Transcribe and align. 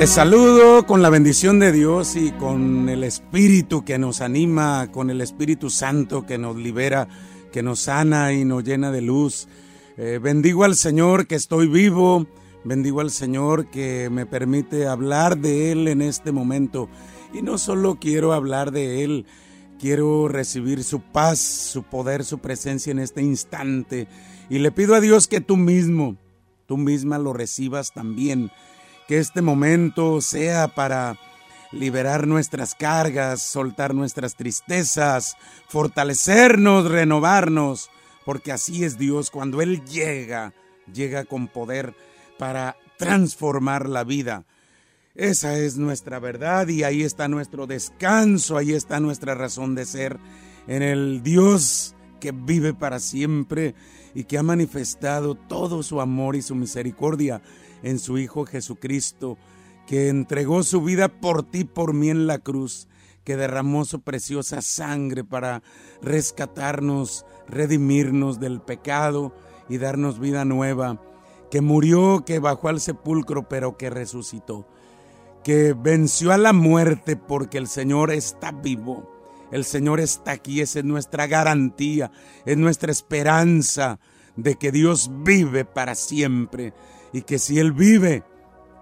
Te 0.00 0.06
saludo 0.06 0.86
con 0.86 1.02
la 1.02 1.10
bendición 1.10 1.58
de 1.58 1.72
Dios 1.72 2.16
y 2.16 2.32
con 2.32 2.88
el 2.88 3.04
Espíritu 3.04 3.84
que 3.84 3.98
nos 3.98 4.22
anima, 4.22 4.90
con 4.90 5.10
el 5.10 5.20
Espíritu 5.20 5.68
Santo 5.68 6.24
que 6.24 6.38
nos 6.38 6.56
libera, 6.56 7.06
que 7.52 7.62
nos 7.62 7.80
sana 7.80 8.32
y 8.32 8.46
nos 8.46 8.64
llena 8.64 8.90
de 8.92 9.02
luz. 9.02 9.46
Eh, 9.98 10.18
bendigo 10.18 10.64
al 10.64 10.76
Señor 10.76 11.26
que 11.26 11.34
estoy 11.34 11.68
vivo, 11.68 12.26
bendigo 12.64 13.02
al 13.02 13.10
Señor 13.10 13.66
que 13.66 14.08
me 14.08 14.24
permite 14.24 14.86
hablar 14.86 15.36
de 15.36 15.70
Él 15.70 15.86
en 15.86 16.00
este 16.00 16.32
momento. 16.32 16.88
Y 17.34 17.42
no 17.42 17.58
solo 17.58 17.98
quiero 18.00 18.32
hablar 18.32 18.70
de 18.70 19.04
Él, 19.04 19.26
quiero 19.78 20.28
recibir 20.28 20.82
su 20.82 21.02
paz, 21.02 21.40
su 21.40 21.82
poder, 21.82 22.24
su 22.24 22.38
presencia 22.38 22.90
en 22.90 23.00
este 23.00 23.20
instante. 23.20 24.08
Y 24.48 24.60
le 24.60 24.72
pido 24.72 24.94
a 24.94 25.00
Dios 25.02 25.28
que 25.28 25.42
tú 25.42 25.58
mismo, 25.58 26.16
tú 26.64 26.78
misma 26.78 27.18
lo 27.18 27.34
recibas 27.34 27.92
también 27.92 28.50
que 29.10 29.18
este 29.18 29.42
momento 29.42 30.20
sea 30.20 30.68
para 30.68 31.18
liberar 31.72 32.28
nuestras 32.28 32.76
cargas, 32.76 33.42
soltar 33.42 33.92
nuestras 33.92 34.36
tristezas, 34.36 35.36
fortalecernos, 35.66 36.88
renovarnos, 36.88 37.90
porque 38.24 38.52
así 38.52 38.84
es 38.84 38.98
Dios 38.98 39.32
cuando 39.32 39.62
Él 39.62 39.84
llega, 39.84 40.52
llega 40.94 41.24
con 41.24 41.48
poder 41.48 41.92
para 42.38 42.76
transformar 42.98 43.88
la 43.88 44.04
vida. 44.04 44.44
Esa 45.16 45.58
es 45.58 45.76
nuestra 45.76 46.20
verdad 46.20 46.68
y 46.68 46.84
ahí 46.84 47.02
está 47.02 47.26
nuestro 47.26 47.66
descanso, 47.66 48.56
ahí 48.56 48.74
está 48.74 49.00
nuestra 49.00 49.34
razón 49.34 49.74
de 49.74 49.86
ser 49.86 50.20
en 50.68 50.84
el 50.84 51.24
Dios 51.24 51.96
que 52.20 52.30
vive 52.30 52.74
para 52.74 53.00
siempre 53.00 53.74
y 54.14 54.22
que 54.22 54.38
ha 54.38 54.44
manifestado 54.44 55.34
todo 55.34 55.82
su 55.82 56.00
amor 56.00 56.36
y 56.36 56.42
su 56.42 56.54
misericordia 56.54 57.42
en 57.82 57.98
su 57.98 58.18
Hijo 58.18 58.46
Jesucristo, 58.46 59.38
que 59.86 60.08
entregó 60.08 60.62
su 60.62 60.82
vida 60.82 61.08
por 61.08 61.42
ti, 61.42 61.64
por 61.64 61.94
mí 61.94 62.10
en 62.10 62.26
la 62.26 62.38
cruz, 62.38 62.88
que 63.24 63.36
derramó 63.36 63.84
su 63.84 64.00
preciosa 64.02 64.62
sangre 64.62 65.24
para 65.24 65.62
rescatarnos, 66.02 67.26
redimirnos 67.48 68.40
del 68.40 68.60
pecado 68.60 69.34
y 69.68 69.78
darnos 69.78 70.18
vida 70.18 70.44
nueva, 70.44 71.00
que 71.50 71.60
murió, 71.60 72.24
que 72.24 72.38
bajó 72.38 72.68
al 72.68 72.80
sepulcro, 72.80 73.48
pero 73.48 73.76
que 73.76 73.90
resucitó, 73.90 74.66
que 75.42 75.74
venció 75.74 76.32
a 76.32 76.38
la 76.38 76.52
muerte 76.52 77.16
porque 77.16 77.58
el 77.58 77.66
Señor 77.66 78.12
está 78.12 78.52
vivo. 78.52 79.18
El 79.50 79.64
Señor 79.64 79.98
está 79.98 80.30
aquí, 80.30 80.60
esa 80.60 80.78
es 80.78 80.84
nuestra 80.84 81.26
garantía, 81.26 82.12
es 82.46 82.56
nuestra 82.56 82.92
esperanza 82.92 83.98
de 84.36 84.54
que 84.54 84.70
Dios 84.70 85.10
vive 85.24 85.64
para 85.64 85.96
siempre 85.96 86.72
y 87.12 87.22
que 87.22 87.38
si 87.38 87.58
Él 87.58 87.72
vive, 87.72 88.22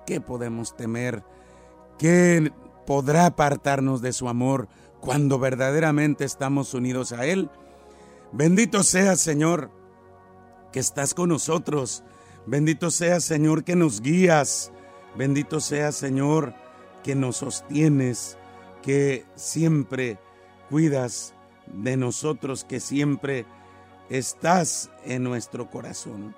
¿qué 0.06 0.20
podemos 0.20 0.76
temer? 0.76 1.22
¿Qué 1.98 2.52
podrá 2.86 3.26
apartarnos 3.26 4.00
de 4.00 4.12
su 4.12 4.28
amor 4.28 4.68
cuando 5.00 5.38
verdaderamente 5.38 6.24
estamos 6.24 6.74
unidos 6.74 7.12
a 7.12 7.26
Él? 7.26 7.50
Bendito 8.32 8.82
sea 8.82 9.16
Señor 9.16 9.70
que 10.72 10.80
estás 10.80 11.14
con 11.14 11.30
nosotros. 11.30 12.04
Bendito 12.46 12.90
sea 12.90 13.20
Señor 13.20 13.64
que 13.64 13.76
nos 13.76 14.00
guías. 14.00 14.72
Bendito 15.16 15.60
sea 15.60 15.92
Señor 15.92 16.54
que 17.02 17.14
nos 17.14 17.36
sostienes, 17.38 18.36
que 18.82 19.24
siempre 19.34 20.18
cuidas 20.68 21.34
de 21.66 21.96
nosotros, 21.96 22.64
que 22.64 22.80
siempre 22.80 23.46
estás 24.10 24.90
en 25.04 25.24
nuestro 25.24 25.70
corazón. 25.70 26.34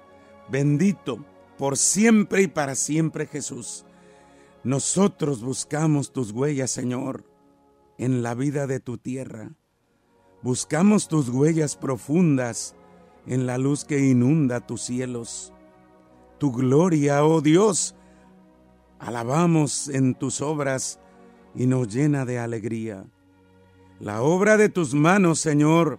Bendito 0.49 1.25
por 1.61 1.77
siempre 1.77 2.41
y 2.41 2.47
para 2.47 2.75
siempre, 2.75 3.27
Jesús. 3.27 3.85
Nosotros 4.65 5.43
buscamos 5.43 6.11
tus 6.11 6.31
huellas, 6.31 6.71
Señor, 6.71 7.27
en 7.99 8.23
la 8.23 8.33
vida 8.33 8.67
de 8.67 8.81
tu 8.81 8.97
tierra. 8.97 9.53
Buscamos 10.41 11.07
tus 11.07 11.29
huellas 11.29 11.77
profundas 11.77 12.75
en 13.27 13.45
la 13.45 13.59
luz 13.59 13.85
que 13.85 13.99
inunda 13.99 14.67
tus 14.67 14.81
cielos. 14.81 15.53
Tu 16.39 16.51
gloria, 16.51 17.27
oh 17.27 17.43
Dios, 17.43 17.95
alabamos 18.99 19.89
en 19.89 20.15
tus 20.15 20.41
obras 20.41 20.99
y 21.55 21.67
nos 21.67 21.93
llena 21.93 22.25
de 22.25 22.39
alegría. 22.39 23.05
La 23.99 24.23
obra 24.23 24.57
de 24.57 24.71
tus 24.71 24.95
manos, 24.95 25.41
Señor, 25.41 25.99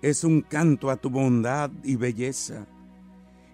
es 0.00 0.22
un 0.22 0.42
canto 0.42 0.90
a 0.90 0.96
tu 0.96 1.10
bondad 1.10 1.72
y 1.82 1.96
belleza 1.96 2.68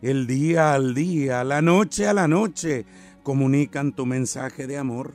el 0.03 0.26
día 0.26 0.75
al 0.75 0.94
día, 0.94 1.44
la 1.44 1.62
noche 1.62 2.06
a 2.06 2.12
la 2.12 2.28
noche, 2.28 2.86
comunican 3.22 3.92
tu 3.92 4.06
mensaje 4.06 4.66
de 4.66 4.78
amor. 4.78 5.14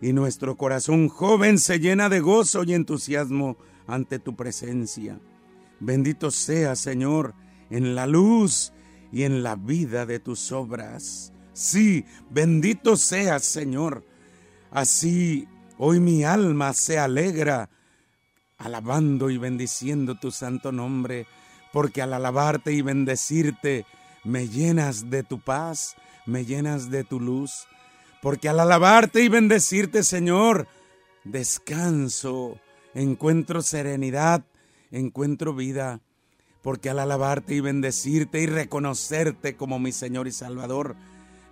Y 0.00 0.12
nuestro 0.12 0.56
corazón 0.56 1.08
joven 1.08 1.58
se 1.58 1.80
llena 1.80 2.08
de 2.08 2.20
gozo 2.20 2.64
y 2.64 2.74
entusiasmo 2.74 3.56
ante 3.86 4.18
tu 4.18 4.36
presencia. 4.36 5.18
Bendito 5.80 6.30
sea, 6.30 6.76
Señor, 6.76 7.34
en 7.70 7.94
la 7.94 8.06
luz 8.06 8.72
y 9.12 9.24
en 9.24 9.42
la 9.42 9.56
vida 9.56 10.06
de 10.06 10.18
tus 10.18 10.52
obras. 10.52 11.32
Sí, 11.52 12.04
bendito 12.30 12.96
sea, 12.96 13.38
Señor. 13.38 14.04
Así 14.70 15.48
hoy 15.78 16.00
mi 16.00 16.24
alma 16.24 16.72
se 16.72 16.98
alegra, 16.98 17.70
alabando 18.58 19.30
y 19.30 19.38
bendiciendo 19.38 20.18
tu 20.18 20.30
santo 20.30 20.72
nombre, 20.72 21.26
porque 21.72 22.02
al 22.02 22.12
alabarte 22.12 22.72
y 22.72 22.82
bendecirte, 22.82 23.86
me 24.24 24.48
llenas 24.48 25.10
de 25.10 25.22
tu 25.22 25.40
paz, 25.40 25.96
me 26.26 26.44
llenas 26.44 26.90
de 26.90 27.04
tu 27.04 27.20
luz, 27.20 27.66
porque 28.22 28.48
al 28.48 28.60
alabarte 28.60 29.22
y 29.22 29.28
bendecirte, 29.28 30.02
Señor, 30.02 30.66
descanso, 31.24 32.58
encuentro 32.94 33.62
serenidad, 33.62 34.44
encuentro 34.90 35.54
vida, 35.54 36.00
porque 36.62 36.90
al 36.90 36.98
alabarte 36.98 37.54
y 37.54 37.60
bendecirte 37.60 38.40
y 38.40 38.46
reconocerte 38.46 39.56
como 39.56 39.78
mi 39.78 39.92
Señor 39.92 40.26
y 40.26 40.32
Salvador, 40.32 40.96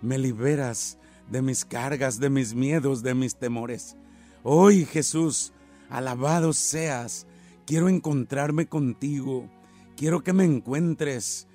me 0.01 0.17
liberas 0.17 0.97
de 1.29 1.41
mis 1.41 1.63
cargas, 1.65 2.19
de 2.19 2.29
mis 2.29 2.53
miedos, 2.53 3.03
de 3.03 3.13
mis 3.13 3.35
temores. 3.35 3.95
Hoy, 4.43 4.85
Jesús, 4.85 5.53
alabado 5.89 6.53
seas, 6.53 7.25
quiero 7.65 7.89
encontrarme 7.89 8.67
contigo, 8.67 9.49
quiero 9.95 10.23
que 10.23 10.33
me 10.33 10.45
encuentres, 10.45 11.47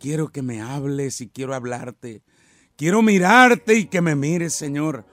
Quiero 0.00 0.32
que 0.32 0.40
me 0.40 0.62
hables 0.62 1.20
y 1.20 1.28
quiero 1.28 1.54
hablarte. 1.54 2.22
Quiero 2.74 3.02
mirarte 3.02 3.74
y 3.74 3.84
que 3.84 4.00
me 4.00 4.16
mires, 4.16 4.54
Señor. 4.54 5.04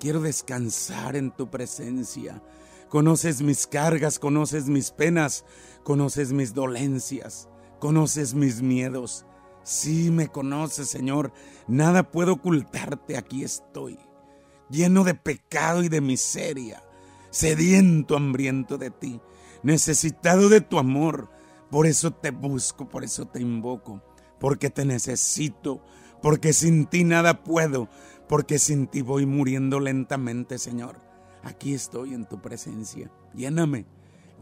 Quiero 0.00 0.20
descansar 0.20 1.14
en 1.14 1.30
tu 1.30 1.48
presencia. 1.48 2.42
Conoces 2.88 3.40
mis 3.40 3.68
cargas, 3.68 4.18
conoces 4.18 4.68
mis 4.68 4.90
penas, 4.90 5.44
conoces 5.84 6.32
mis 6.32 6.54
dolencias, 6.54 7.48
conoces 7.78 8.34
mis 8.34 8.62
miedos. 8.62 9.26
Sí 9.62 10.10
me 10.10 10.26
conoces, 10.26 10.88
Señor. 10.88 11.32
Nada 11.68 12.10
puedo 12.10 12.32
ocultarte. 12.32 13.16
Aquí 13.16 13.44
estoy, 13.44 13.96
lleno 14.68 15.04
de 15.04 15.14
pecado 15.14 15.84
y 15.84 15.88
de 15.88 16.00
miseria, 16.00 16.82
sediento, 17.30 18.16
hambriento 18.16 18.76
de 18.76 18.90
ti, 18.90 19.20
necesitado 19.62 20.48
de 20.48 20.62
tu 20.62 20.80
amor. 20.80 21.30
Por 21.72 21.86
eso 21.86 22.12
te 22.12 22.30
busco, 22.30 22.88
por 22.88 23.02
eso 23.02 23.26
te 23.26 23.40
invoco 23.40 24.00
porque 24.42 24.70
te 24.70 24.84
necesito, 24.84 25.80
porque 26.20 26.52
sin 26.52 26.86
ti 26.86 27.04
nada 27.04 27.44
puedo, 27.44 27.88
porque 28.28 28.58
sin 28.58 28.88
ti 28.88 29.00
voy 29.00 29.24
muriendo 29.24 29.78
lentamente, 29.78 30.58
Señor. 30.58 30.96
Aquí 31.44 31.74
estoy 31.74 32.12
en 32.12 32.28
tu 32.28 32.42
presencia. 32.42 33.08
Lléname, 33.34 33.86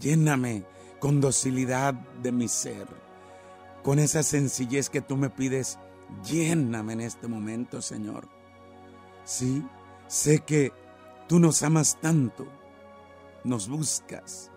lléname 0.00 0.64
con 1.00 1.20
docilidad 1.20 1.92
de 1.92 2.32
mi 2.32 2.48
ser, 2.48 2.88
con 3.82 3.98
esa 3.98 4.22
sencillez 4.22 4.88
que 4.88 5.02
tú 5.02 5.18
me 5.18 5.28
pides. 5.28 5.78
Lléname 6.24 6.94
en 6.94 7.02
este 7.02 7.28
momento, 7.28 7.82
Señor. 7.82 8.26
Sí, 9.24 9.62
sé 10.08 10.38
que 10.38 10.72
tú 11.28 11.38
nos 11.38 11.62
amas 11.62 12.00
tanto, 12.00 12.48
nos 13.44 13.68
buscas, 13.68 14.50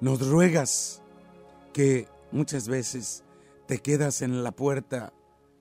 nos 0.00 0.26
ruegas 0.26 0.99
muchas 2.32 2.68
veces 2.68 3.24
te 3.66 3.78
quedas 3.78 4.22
en 4.22 4.42
la 4.42 4.52
puerta 4.52 5.12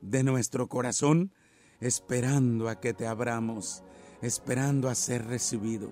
de 0.01 0.23
nuestro 0.23 0.67
corazón 0.67 1.31
esperando 1.79 2.69
a 2.69 2.79
que 2.79 2.93
te 2.93 3.07
abramos, 3.07 3.83
esperando 4.21 4.89
a 4.89 4.95
ser 4.95 5.25
recibido. 5.25 5.91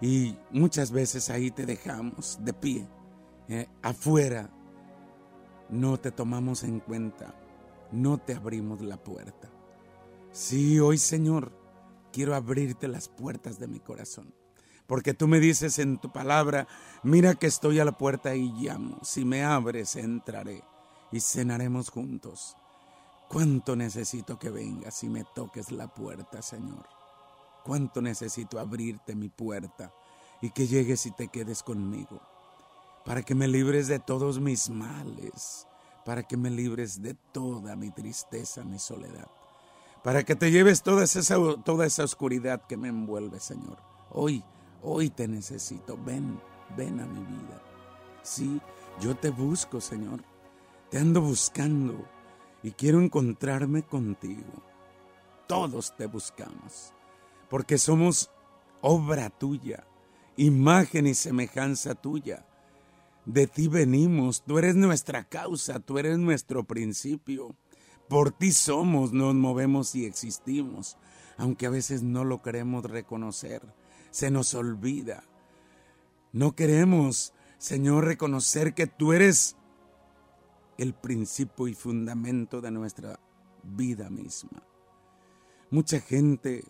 Y 0.00 0.36
muchas 0.50 0.90
veces 0.90 1.30
ahí 1.30 1.50
te 1.50 1.66
dejamos 1.66 2.38
de 2.42 2.52
pie, 2.52 2.88
eh, 3.48 3.68
afuera. 3.82 4.50
No 5.70 5.98
te 5.98 6.10
tomamos 6.10 6.64
en 6.64 6.80
cuenta, 6.80 7.34
no 7.92 8.18
te 8.18 8.34
abrimos 8.34 8.80
la 8.80 8.96
puerta. 8.96 9.48
Sí, 10.32 10.80
hoy 10.80 10.98
Señor, 10.98 11.52
quiero 12.12 12.34
abrirte 12.34 12.88
las 12.88 13.08
puertas 13.08 13.58
de 13.58 13.68
mi 13.68 13.80
corazón. 13.80 14.34
Porque 14.86 15.14
tú 15.14 15.28
me 15.28 15.40
dices 15.40 15.78
en 15.78 15.98
tu 15.98 16.12
palabra, 16.12 16.66
mira 17.02 17.34
que 17.34 17.46
estoy 17.46 17.80
a 17.80 17.84
la 17.84 17.92
puerta 17.92 18.34
y 18.34 18.52
llamo. 18.52 18.98
Si 19.02 19.24
me 19.24 19.44
abres, 19.44 19.96
entraré 19.96 20.62
y 21.10 21.20
cenaremos 21.20 21.90
juntos. 21.90 22.56
Cuánto 23.28 23.76
necesito 23.76 24.38
que 24.38 24.50
vengas 24.50 25.02
y 25.04 25.08
me 25.08 25.24
toques 25.34 25.72
la 25.72 25.88
puerta, 25.88 26.42
Señor. 26.42 26.86
cuánto 27.64 28.02
necesito 28.02 28.58
abrirte 28.58 29.14
mi 29.14 29.28
puerta 29.28 29.92
y 30.40 30.50
que 30.50 30.66
llegues 30.66 31.06
y 31.06 31.12
te 31.12 31.28
quedes 31.28 31.62
conmigo, 31.62 32.20
para 33.04 33.22
que 33.22 33.34
me 33.34 33.48
libres 33.48 33.86
de 33.86 34.00
todos 34.00 34.40
mis 34.40 34.68
males, 34.68 35.66
para 36.04 36.24
que 36.24 36.36
me 36.36 36.50
libres 36.50 37.00
de 37.00 37.14
toda 37.14 37.76
mi 37.76 37.90
tristeza, 37.90 38.64
mi 38.64 38.78
soledad, 38.78 39.28
para 40.02 40.24
que 40.24 40.34
te 40.34 40.50
lleves 40.50 40.82
toda 40.82 41.04
esa, 41.04 41.36
toda 41.64 41.86
esa 41.86 42.04
oscuridad 42.04 42.62
que 42.66 42.76
me 42.76 42.88
envuelve, 42.88 43.38
Señor. 43.38 43.78
Hoy, 44.10 44.44
hoy 44.82 45.10
te 45.10 45.28
necesito, 45.28 45.98
ven, 46.04 46.40
ven 46.76 47.00
a 47.00 47.06
mi 47.06 47.20
vida. 47.20 47.62
Sí, 48.22 48.60
yo 49.00 49.16
te 49.16 49.30
busco, 49.30 49.80
Señor, 49.80 50.22
te 50.90 50.98
ando 50.98 51.20
buscando 51.20 52.06
y 52.62 52.72
quiero 52.72 53.00
encontrarme 53.00 53.82
contigo. 53.82 54.62
Todos 55.46 55.96
te 55.96 56.06
buscamos, 56.06 56.92
porque 57.48 57.78
somos 57.78 58.30
obra 58.80 59.30
tuya 59.30 59.86
imagen 60.36 61.06
y 61.06 61.14
semejanza 61.14 61.94
tuya. 61.94 62.46
De 63.24 63.46
ti 63.46 63.68
venimos, 63.68 64.42
tú 64.42 64.58
eres 64.58 64.74
nuestra 64.74 65.24
causa, 65.24 65.80
tú 65.80 65.98
eres 65.98 66.18
nuestro 66.18 66.64
principio. 66.64 67.54
Por 68.08 68.32
ti 68.32 68.52
somos, 68.52 69.12
nos 69.12 69.34
movemos 69.34 69.94
y 69.94 70.04
existimos, 70.04 70.96
aunque 71.36 71.66
a 71.66 71.70
veces 71.70 72.02
no 72.02 72.24
lo 72.24 72.42
queremos 72.42 72.84
reconocer, 72.84 73.62
se 74.12 74.30
nos 74.30 74.54
olvida. 74.54 75.24
No 76.32 76.54
queremos, 76.54 77.34
Señor, 77.58 78.04
reconocer 78.04 78.74
que 78.74 78.86
tú 78.86 79.12
eres 79.12 79.56
el 80.78 80.94
principio 80.94 81.66
y 81.66 81.74
fundamento 81.74 82.60
de 82.60 82.70
nuestra 82.70 83.18
vida 83.64 84.08
misma. 84.08 84.62
Mucha 85.70 85.98
gente 85.98 86.64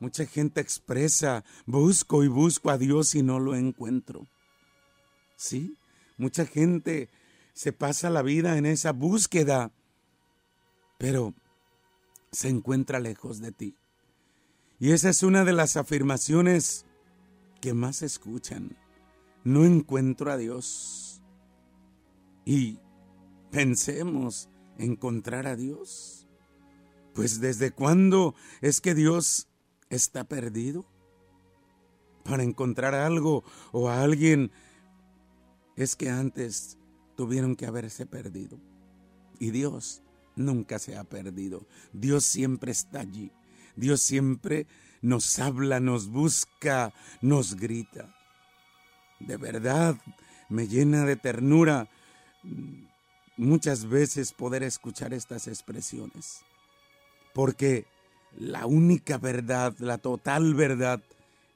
Mucha 0.00 0.24
gente 0.24 0.62
expresa, 0.62 1.44
busco 1.66 2.24
y 2.24 2.28
busco 2.28 2.70
a 2.70 2.78
Dios 2.78 3.14
y 3.14 3.22
no 3.22 3.38
lo 3.38 3.54
encuentro. 3.54 4.26
Sí, 5.36 5.76
mucha 6.16 6.46
gente 6.46 7.10
se 7.52 7.74
pasa 7.74 8.08
la 8.08 8.22
vida 8.22 8.56
en 8.56 8.64
esa 8.64 8.92
búsqueda, 8.92 9.70
pero 10.98 11.34
se 12.32 12.48
encuentra 12.48 12.98
lejos 12.98 13.42
de 13.42 13.52
ti. 13.52 13.76
Y 14.80 14.92
esa 14.92 15.10
es 15.10 15.22
una 15.22 15.44
de 15.44 15.52
las 15.52 15.76
afirmaciones 15.76 16.86
que 17.60 17.74
más 17.74 18.00
escuchan. 18.00 18.78
No 19.44 19.66
encuentro 19.66 20.32
a 20.32 20.38
Dios. 20.38 21.20
Y 22.46 22.78
pensemos 23.50 24.48
encontrar 24.78 25.46
a 25.46 25.54
Dios. 25.54 26.26
Pues 27.14 27.40
desde 27.40 27.72
cuándo 27.72 28.34
es 28.62 28.80
que 28.80 28.94
Dios 28.94 29.48
está 29.90 30.24
perdido. 30.24 30.86
Para 32.24 32.42
encontrar 32.42 32.94
algo 32.94 33.44
o 33.72 33.90
a 33.90 34.02
alguien 34.02 34.50
es 35.76 35.94
que 35.94 36.08
antes 36.08 36.78
tuvieron 37.16 37.54
que 37.54 37.66
haberse 37.66 38.06
perdido. 38.06 38.58
Y 39.38 39.50
Dios 39.50 40.02
nunca 40.36 40.78
se 40.78 40.96
ha 40.96 41.04
perdido. 41.04 41.66
Dios 41.92 42.24
siempre 42.24 42.72
está 42.72 43.00
allí. 43.00 43.30
Dios 43.76 44.00
siempre 44.00 44.66
nos 45.02 45.38
habla, 45.38 45.80
nos 45.80 46.08
busca, 46.08 46.92
nos 47.20 47.56
grita. 47.56 48.14
De 49.18 49.36
verdad, 49.36 49.96
me 50.48 50.66
llena 50.66 51.04
de 51.04 51.16
ternura 51.16 51.88
muchas 53.36 53.88
veces 53.88 54.32
poder 54.32 54.62
escuchar 54.62 55.14
estas 55.14 55.46
expresiones. 55.46 56.40
Porque 57.32 57.86
la 58.38 58.66
única 58.66 59.18
verdad, 59.18 59.74
la 59.78 59.98
total 59.98 60.54
verdad, 60.54 61.02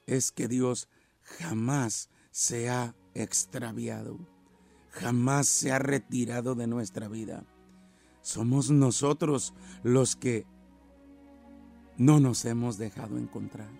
es 0.06 0.32
que 0.32 0.48
Dios 0.48 0.88
jamás 1.22 2.08
se 2.30 2.68
ha 2.68 2.94
extraviado, 3.14 4.18
jamás 4.90 5.48
se 5.48 5.72
ha 5.72 5.78
retirado 5.78 6.54
de 6.54 6.66
nuestra 6.66 7.08
vida. 7.08 7.44
Somos 8.22 8.70
nosotros 8.70 9.52
los 9.82 10.16
que 10.16 10.46
no 11.96 12.20
nos 12.20 12.44
hemos 12.44 12.78
dejado 12.78 13.18
encontrar, 13.18 13.70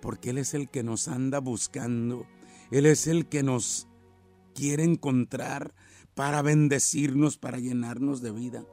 porque 0.00 0.30
Él 0.30 0.38
es 0.38 0.54
el 0.54 0.68
que 0.68 0.82
nos 0.82 1.08
anda 1.08 1.38
buscando, 1.38 2.26
Él 2.70 2.86
es 2.86 3.06
el 3.06 3.26
que 3.26 3.42
nos 3.42 3.88
quiere 4.54 4.84
encontrar 4.84 5.74
para 6.14 6.42
bendecirnos, 6.42 7.36
para 7.36 7.58
llenarnos 7.58 8.22
de 8.22 8.32
vida. 8.32 8.64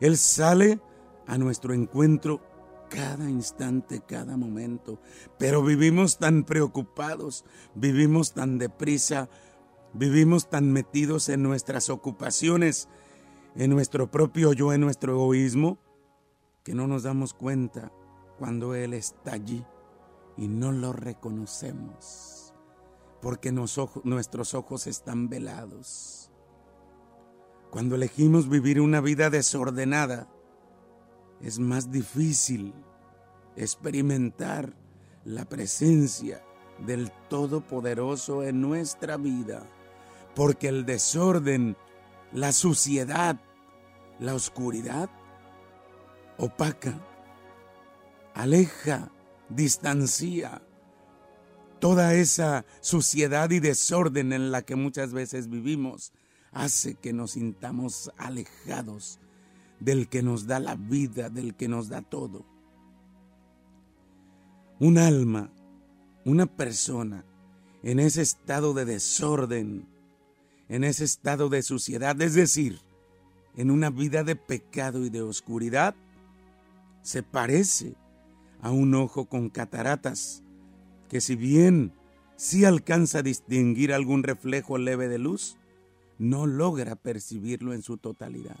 Él 0.00 0.16
sale 0.16 0.80
a 1.26 1.38
nuestro 1.38 1.74
encuentro 1.74 2.40
cada 2.88 3.28
instante, 3.28 4.02
cada 4.06 4.36
momento. 4.36 5.00
Pero 5.38 5.62
vivimos 5.62 6.18
tan 6.18 6.44
preocupados, 6.44 7.44
vivimos 7.74 8.34
tan 8.34 8.58
deprisa, 8.58 9.28
vivimos 9.92 10.48
tan 10.48 10.72
metidos 10.72 11.28
en 11.28 11.42
nuestras 11.42 11.90
ocupaciones, 11.90 12.88
en 13.56 13.70
nuestro 13.70 14.10
propio 14.10 14.52
yo, 14.52 14.72
en 14.72 14.80
nuestro 14.80 15.14
egoísmo, 15.14 15.78
que 16.64 16.74
no 16.74 16.86
nos 16.86 17.02
damos 17.02 17.34
cuenta 17.34 17.92
cuando 18.38 18.74
Él 18.74 18.94
está 18.94 19.34
allí 19.34 19.64
y 20.36 20.48
no 20.48 20.72
lo 20.72 20.92
reconocemos, 20.92 22.54
porque 23.20 23.52
nuestros 23.52 24.54
ojos 24.54 24.86
están 24.86 25.28
velados. 25.28 26.32
Cuando 27.70 27.94
elegimos 27.94 28.48
vivir 28.48 28.80
una 28.80 29.00
vida 29.00 29.30
desordenada, 29.30 30.28
es 31.40 31.58
más 31.58 31.90
difícil 31.90 32.72
experimentar 33.56 34.74
la 35.24 35.44
presencia 35.44 36.42
del 36.86 37.12
Todopoderoso 37.28 38.42
en 38.42 38.60
nuestra 38.60 39.16
vida, 39.16 39.66
porque 40.34 40.68
el 40.68 40.86
desorden, 40.86 41.76
la 42.32 42.52
suciedad, 42.52 43.40
la 44.18 44.34
oscuridad 44.34 45.10
opaca, 46.38 47.00
aleja, 48.34 49.10
distancia 49.48 50.62
toda 51.84 52.14
esa 52.14 52.64
suciedad 52.80 53.50
y 53.50 53.60
desorden 53.60 54.32
en 54.32 54.50
la 54.50 54.62
que 54.62 54.74
muchas 54.74 55.12
veces 55.12 55.50
vivimos 55.50 56.14
hace 56.50 56.94
que 56.94 57.12
nos 57.12 57.32
sintamos 57.32 58.10
alejados 58.16 59.18
del 59.80 60.08
que 60.08 60.22
nos 60.22 60.46
da 60.46 60.60
la 60.60 60.76
vida, 60.76 61.28
del 61.28 61.54
que 61.54 61.68
nos 61.68 61.90
da 61.90 62.00
todo. 62.00 62.46
Un 64.80 64.96
alma, 64.96 65.52
una 66.24 66.46
persona 66.46 67.26
en 67.82 68.00
ese 68.00 68.22
estado 68.22 68.72
de 68.72 68.86
desorden, 68.86 69.86
en 70.70 70.84
ese 70.84 71.04
estado 71.04 71.50
de 71.50 71.62
suciedad, 71.62 72.18
es 72.22 72.32
decir, 72.32 72.80
en 73.56 73.70
una 73.70 73.90
vida 73.90 74.24
de 74.24 74.36
pecado 74.36 75.04
y 75.04 75.10
de 75.10 75.20
oscuridad, 75.20 75.94
se 77.04 77.22
parece 77.22 77.94
a 78.62 78.70
un 78.70 78.94
ojo 78.94 79.26
con 79.26 79.50
cataratas, 79.50 80.42
que 81.10 81.20
si 81.20 81.36
bien 81.36 81.92
sí 82.34 82.64
alcanza 82.64 83.18
a 83.18 83.22
distinguir 83.22 83.92
algún 83.92 84.22
reflejo 84.22 84.78
leve 84.78 85.06
de 85.06 85.18
luz, 85.18 85.58
no 86.18 86.46
logra 86.46 86.96
percibirlo 86.96 87.74
en 87.74 87.82
su 87.82 87.98
totalidad. 87.98 88.56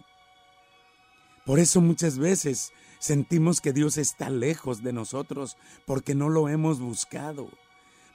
Por 1.46 1.58
eso 1.58 1.80
muchas 1.80 2.18
veces 2.18 2.72
sentimos 2.98 3.62
que 3.62 3.72
Dios 3.72 3.96
está 3.96 4.28
lejos 4.28 4.82
de 4.82 4.92
nosotros 4.92 5.56
porque 5.86 6.14
no 6.14 6.28
lo 6.28 6.50
hemos 6.50 6.80
buscado, 6.80 7.48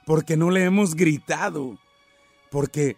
porque 0.06 0.36
no 0.36 0.50
le 0.50 0.64
hemos 0.64 0.94
gritado, 0.94 1.76
porque 2.52 2.96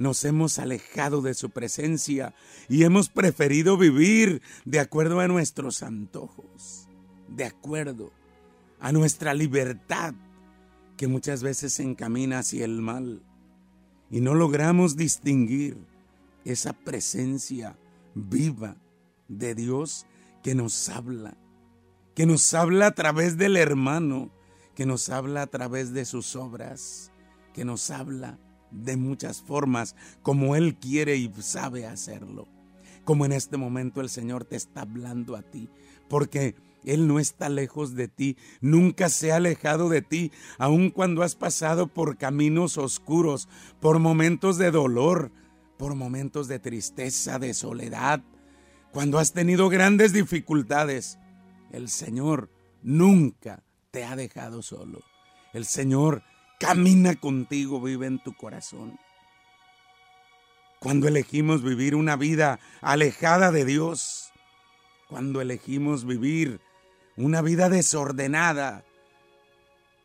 nos 0.00 0.24
hemos 0.24 0.58
alejado 0.58 1.20
de 1.20 1.34
su 1.34 1.50
presencia 1.50 2.34
y 2.70 2.84
hemos 2.84 3.10
preferido 3.10 3.76
vivir 3.76 4.40
de 4.64 4.80
acuerdo 4.80 5.20
a 5.20 5.28
nuestros 5.28 5.82
antojos, 5.82 6.88
de 7.28 7.44
acuerdo 7.44 8.10
a 8.80 8.92
nuestra 8.92 9.34
libertad 9.34 10.14
que 10.96 11.06
muchas 11.06 11.42
veces 11.42 11.74
se 11.74 11.82
encamina 11.82 12.38
hacia 12.38 12.64
el 12.64 12.80
mal. 12.80 13.22
Y 14.10 14.22
no 14.22 14.34
logramos 14.34 14.96
distinguir 14.96 15.76
esa 16.46 16.72
presencia 16.72 17.76
viva 18.14 18.76
de 19.28 19.54
Dios 19.54 20.06
que 20.42 20.54
nos 20.54 20.88
habla, 20.88 21.36
que 22.14 22.24
nos 22.24 22.54
habla 22.54 22.86
a 22.86 22.94
través 22.94 23.36
del 23.36 23.54
hermano, 23.54 24.30
que 24.74 24.86
nos 24.86 25.10
habla 25.10 25.42
a 25.42 25.46
través 25.48 25.92
de 25.92 26.06
sus 26.06 26.36
obras, 26.36 27.12
que 27.52 27.66
nos 27.66 27.90
habla 27.90 28.38
de 28.70 28.96
muchas 28.96 29.42
formas 29.42 29.96
como 30.22 30.56
Él 30.56 30.76
quiere 30.76 31.16
y 31.16 31.30
sabe 31.40 31.86
hacerlo. 31.86 32.48
Como 33.04 33.24
en 33.24 33.32
este 33.32 33.56
momento 33.56 34.00
el 34.00 34.08
Señor 34.08 34.44
te 34.44 34.56
está 34.56 34.82
hablando 34.82 35.36
a 35.36 35.42
ti, 35.42 35.68
porque 36.08 36.54
Él 36.84 37.06
no 37.08 37.18
está 37.18 37.48
lejos 37.48 37.94
de 37.94 38.08
ti, 38.08 38.36
nunca 38.60 39.08
se 39.08 39.32
ha 39.32 39.36
alejado 39.36 39.88
de 39.88 40.02
ti, 40.02 40.32
aun 40.58 40.90
cuando 40.90 41.22
has 41.22 41.34
pasado 41.34 41.86
por 41.86 42.18
caminos 42.18 42.78
oscuros, 42.78 43.48
por 43.80 43.98
momentos 43.98 44.58
de 44.58 44.70
dolor, 44.70 45.32
por 45.78 45.94
momentos 45.94 46.46
de 46.46 46.58
tristeza, 46.58 47.38
de 47.38 47.54
soledad, 47.54 48.22
cuando 48.92 49.18
has 49.18 49.32
tenido 49.32 49.68
grandes 49.68 50.12
dificultades, 50.12 51.18
el 51.72 51.88
Señor 51.88 52.50
nunca 52.82 53.62
te 53.90 54.04
ha 54.04 54.16
dejado 54.16 54.62
solo. 54.62 55.00
El 55.52 55.64
Señor 55.64 56.22
camina 56.60 57.16
contigo, 57.16 57.80
vive 57.80 58.06
en 58.06 58.22
tu 58.22 58.34
corazón. 58.34 58.98
Cuando 60.78 61.08
elegimos 61.08 61.62
vivir 61.62 61.94
una 61.94 62.16
vida 62.16 62.60
alejada 62.82 63.50
de 63.50 63.64
Dios, 63.64 64.30
cuando 65.08 65.40
elegimos 65.40 66.04
vivir 66.04 66.60
una 67.16 67.40
vida 67.42 67.68
desordenada, 67.70 68.84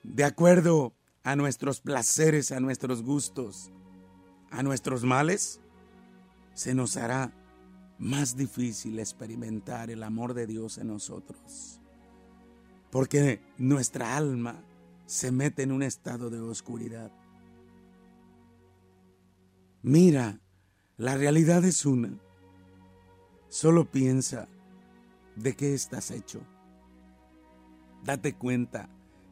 de 0.03 0.23
acuerdo 0.23 0.93
a 1.23 1.35
nuestros 1.35 1.81
placeres, 1.81 2.51
a 2.51 2.59
nuestros 2.59 3.03
gustos, 3.03 3.71
a 4.49 4.63
nuestros 4.63 5.03
males, 5.03 5.59
se 6.53 6.73
nos 6.73 6.95
hará 6.95 7.33
más 7.99 8.37
difícil 8.37 8.99
experimentar 8.99 9.89
el 9.89 10.03
amor 10.03 10.33
de 10.33 10.47
Dios 10.47 10.77
en 10.77 10.87
nosotros. 10.87 11.81
Porque 12.91 13.41
nuestra 13.57 14.15
alma 14.15 14.63
se 15.05 15.31
mete 15.31 15.63
en 15.63 15.71
un 15.71 15.83
estado 15.83 16.29
de 16.29 16.39
oscuridad. 16.39 17.11
Mira, 19.81 20.39
la 20.97 21.15
realidad 21.15 21.63
es 21.63 21.85
una. 21.85 22.17
Solo 23.49 23.89
piensa 23.89 24.47
de 25.35 25.55
qué 25.55 25.73
estás 25.73 26.11
hecho. 26.11 26.41
Date 28.03 28.35
cuenta 28.35 28.89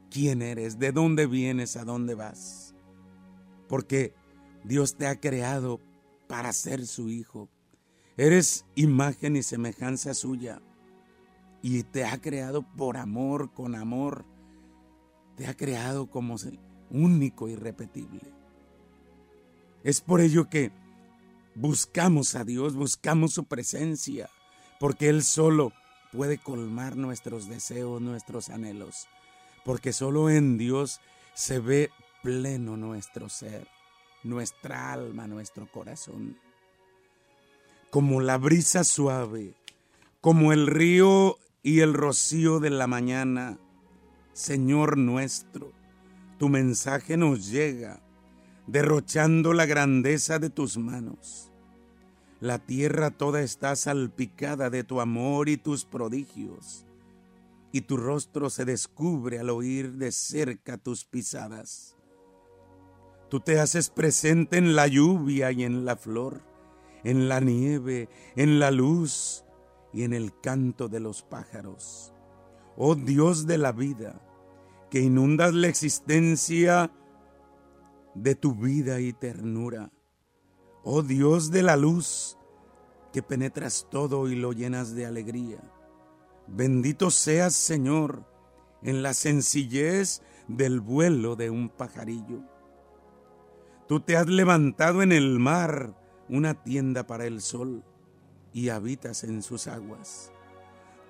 quién 0.10 0.42
eres, 0.42 0.78
de 0.80 0.92
dónde 0.92 1.26
vienes, 1.26 1.76
a 1.76 1.86
dónde 1.86 2.16
vas. 2.16 2.76
Porque 3.68 4.14
Dios 4.64 4.96
te 4.96 5.08
ha 5.08 5.20
creado 5.20 5.80
para 6.28 6.54
ser 6.54 6.86
su 6.86 7.10
hijo. 7.10 7.50
Eres 8.16 8.66
imagen 8.76 9.36
y 9.36 9.44
semejanza 9.44 10.14
suya. 10.14 10.62
Y 11.62 11.84
te 11.84 12.06
ha 12.06 12.20
creado 12.22 12.62
por 12.62 12.98
amor, 12.98 13.52
con 13.54 13.76
amor. 13.76 14.26
Te 15.36 15.48
ha 15.48 15.56
creado 15.56 16.08
como 16.08 16.36
único 16.90 17.50
y 17.50 17.56
repetible. 17.56 18.22
Es 19.84 20.02
por 20.02 20.22
ello 20.22 20.50
que 20.50 20.72
buscamos 21.56 22.36
a 22.36 22.44
Dios, 22.44 22.76
buscamos 22.76 23.34
su 23.34 23.46
presencia, 23.46 24.30
porque 24.80 25.10
Él 25.10 25.24
solo 25.24 25.74
puede 26.12 26.38
colmar 26.38 26.96
nuestros 26.96 27.48
deseos, 27.48 28.02
nuestros 28.02 28.50
anhelos, 28.50 29.08
porque 29.66 29.94
solo 29.94 30.30
en 30.30 30.58
Dios 30.58 31.02
se 31.34 31.60
ve 31.60 31.90
pleno 32.22 32.78
nuestro 32.78 33.28
ser 33.30 33.68
nuestra 34.24 34.94
alma, 34.94 35.28
nuestro 35.28 35.68
corazón. 35.68 36.38
Como 37.90 38.22
la 38.22 38.38
brisa 38.38 38.84
suave, 38.84 39.54
como 40.22 40.52
el 40.52 40.68
río 40.68 41.38
y 41.62 41.82
el 41.82 41.94
rocío 41.94 42.60
de 42.60 42.70
la 42.70 42.88
mañana, 42.88 43.60
Señor 44.34 44.98
nuestro, 44.98 45.72
tu 46.40 46.50
mensaje 46.50 47.18
nos 47.18 47.52
llega, 47.52 48.02
derrochando 48.66 49.54
la 49.54 49.68
grandeza 49.68 50.40
de 50.40 50.50
tus 50.50 50.76
manos. 50.80 51.52
La 52.40 52.58
tierra 52.58 53.12
toda 53.12 53.42
está 53.44 53.76
salpicada 53.76 54.72
de 54.72 54.84
tu 54.84 55.02
amor 55.02 55.50
y 55.50 55.58
tus 55.58 55.86
prodigios, 55.86 56.88
y 57.72 57.82
tu 57.82 57.96
rostro 57.96 58.50
se 58.50 58.66
descubre 58.66 59.38
al 59.38 59.52
oír 59.52 59.94
de 59.94 60.12
cerca 60.12 60.80
tus 60.80 61.06
pisadas. 61.06 61.96
Tú 63.30 63.40
te 63.40 63.60
haces 63.60 63.92
presente 63.92 64.58
en 64.58 64.76
la 64.76 64.88
lluvia 64.88 65.52
y 65.52 65.64
en 65.64 65.86
la 65.86 65.96
flor, 65.96 66.42
en 67.04 67.30
la 67.30 67.40
nieve, 67.40 68.10
en 68.36 68.60
la 68.60 68.72
luz 68.72 69.46
y 69.94 70.04
en 70.04 70.14
el 70.14 70.40
canto 70.42 70.88
de 70.90 71.00
los 71.00 71.22
pájaros. 71.22 72.13
Oh 72.76 72.96
Dios 72.96 73.46
de 73.46 73.58
la 73.58 73.72
vida, 73.72 74.20
que 74.90 75.00
inundas 75.00 75.54
la 75.54 75.68
existencia 75.68 76.92
de 78.16 78.36
tu 78.36 78.56
vida 78.56 79.00
y 79.00 79.14
ternura. 79.14 79.92
Oh 80.84 81.02
Dios 81.04 81.52
de 81.52 81.64
la 81.64 81.78
luz, 81.78 82.38
que 83.12 83.22
penetras 83.22 83.88
todo 83.90 84.28
y 84.28 84.36
lo 84.36 84.54
llenas 84.54 84.96
de 84.96 85.06
alegría. 85.06 85.60
Bendito 86.48 87.12
seas, 87.12 87.54
Señor, 87.54 88.26
en 88.82 89.02
la 89.02 89.14
sencillez 89.14 90.22
del 90.48 90.82
vuelo 90.82 91.36
de 91.36 91.50
un 91.50 91.70
pajarillo. 91.70 92.42
Tú 93.88 94.00
te 94.00 94.18
has 94.18 94.28
levantado 94.28 95.02
en 95.02 95.12
el 95.12 95.40
mar 95.40 95.96
una 96.28 96.64
tienda 96.64 97.06
para 97.06 97.26
el 97.26 97.42
sol 97.42 97.84
y 98.52 98.70
habitas 98.70 99.24
en 99.24 99.42
sus 99.42 99.68
aguas. 99.68 100.33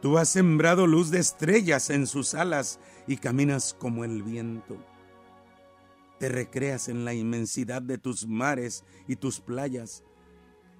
Tú 0.03 0.17
has 0.17 0.27
sembrado 0.27 0.86
luz 0.86 1.12
de 1.12 1.19
estrellas 1.19 1.89
en 1.89 2.07
sus 2.07 2.33
alas 2.33 2.77
y 3.07 3.15
caminas 3.15 3.74
como 3.74 4.03
el 4.03 4.22
viento. 4.22 4.77
Te 6.19 6.27
recreas 6.27 6.89
en 6.89 7.05
la 7.05 7.13
inmensidad 7.13 7.81
de 7.81 7.98
tus 7.98 8.27
mares 8.27 8.83
y 9.07 9.15
tus 9.15 9.39
playas 9.39 10.03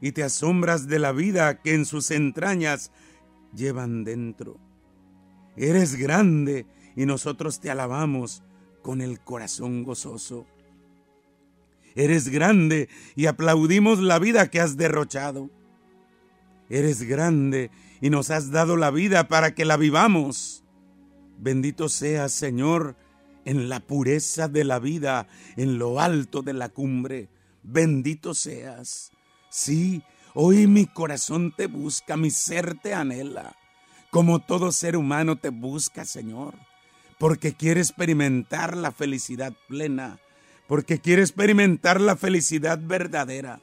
y 0.02 0.12
te 0.12 0.24
asombras 0.24 0.90
de 0.90 1.00
la 1.00 1.14
vida 1.14 1.62
que 1.62 1.74
en 1.74 1.86
sus 1.86 2.12
entrañas 2.12 2.92
llevan 3.56 4.04
dentro. 4.04 4.58
Eres 5.56 5.96
grande 5.96 6.66
y 6.98 7.06
nosotros 7.06 7.62
te 7.62 7.72
alabamos 7.72 8.44
con 8.82 9.00
el 9.00 9.22
corazón 9.22 9.86
gozoso. 9.86 10.46
Eres 11.96 12.28
grande 12.28 12.90
y 13.16 13.28
aplaudimos 13.28 14.00
la 14.00 14.20
vida 14.20 14.52
que 14.52 14.60
has 14.60 14.76
derrochado. 14.76 15.50
Eres 16.70 17.04
grande 17.04 17.72
y 18.04 18.12
nos 18.12 18.30
has 18.30 18.52
dado 18.52 18.78
la 18.78 18.92
vida 18.92 19.28
para 19.28 19.56
que 19.56 19.66
la 19.66 19.78
vivamos. 19.78 20.64
Bendito 21.40 21.90
seas, 21.90 22.34
Señor, 22.34 22.96
en 23.46 23.70
la 23.70 23.80
pureza 23.80 24.48
de 24.48 24.64
la 24.64 24.78
vida, 24.78 25.28
en 25.58 25.80
lo 25.80 26.00
alto 26.00 26.44
de 26.44 26.54
la 26.54 26.70
cumbre. 26.70 27.30
Bendito 27.64 28.36
seas. 28.36 29.12
Sí, 29.50 30.04
hoy 30.36 30.68
mi 30.68 30.86
corazón 30.86 31.52
te 31.56 31.66
busca, 31.66 32.18
mi 32.18 32.30
ser 32.30 32.78
te 32.78 32.94
anhela, 32.94 33.56
como 34.12 34.38
todo 34.38 34.72
ser 34.72 34.98
humano 34.98 35.38
te 35.38 35.50
busca, 35.50 36.06
Señor, 36.06 36.56
porque 37.18 37.54
quiere 37.54 37.80
experimentar 37.80 38.78
la 38.78 38.92
felicidad 38.92 39.54
plena 39.68 40.20
porque 40.68 41.00
quiere 41.00 41.22
experimentar 41.22 42.00
la 42.00 42.16
felicidad 42.16 42.80
verdadera, 42.82 43.62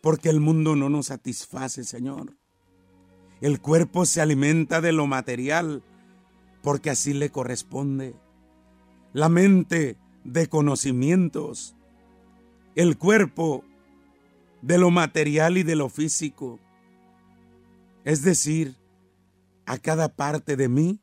porque 0.00 0.30
el 0.30 0.40
mundo 0.40 0.74
no 0.74 0.88
nos 0.88 1.06
satisface, 1.06 1.84
Señor. 1.84 2.34
El 3.44 3.60
cuerpo 3.60 4.06
se 4.06 4.22
alimenta 4.22 4.80
de 4.80 4.92
lo 4.92 5.06
material, 5.06 5.82
porque 6.62 6.88
así 6.88 7.12
le 7.12 7.28
corresponde. 7.28 8.14
La 9.12 9.28
mente 9.28 9.98
de 10.24 10.46
conocimientos, 10.46 11.76
el 12.74 12.96
cuerpo 12.96 13.62
de 14.62 14.78
lo 14.78 14.90
material 14.90 15.58
y 15.58 15.62
de 15.62 15.76
lo 15.76 15.90
físico. 15.90 16.58
Es 18.06 18.22
decir, 18.22 18.78
a 19.66 19.76
cada 19.76 20.08
parte 20.08 20.56
de 20.56 20.70
mí 20.70 21.02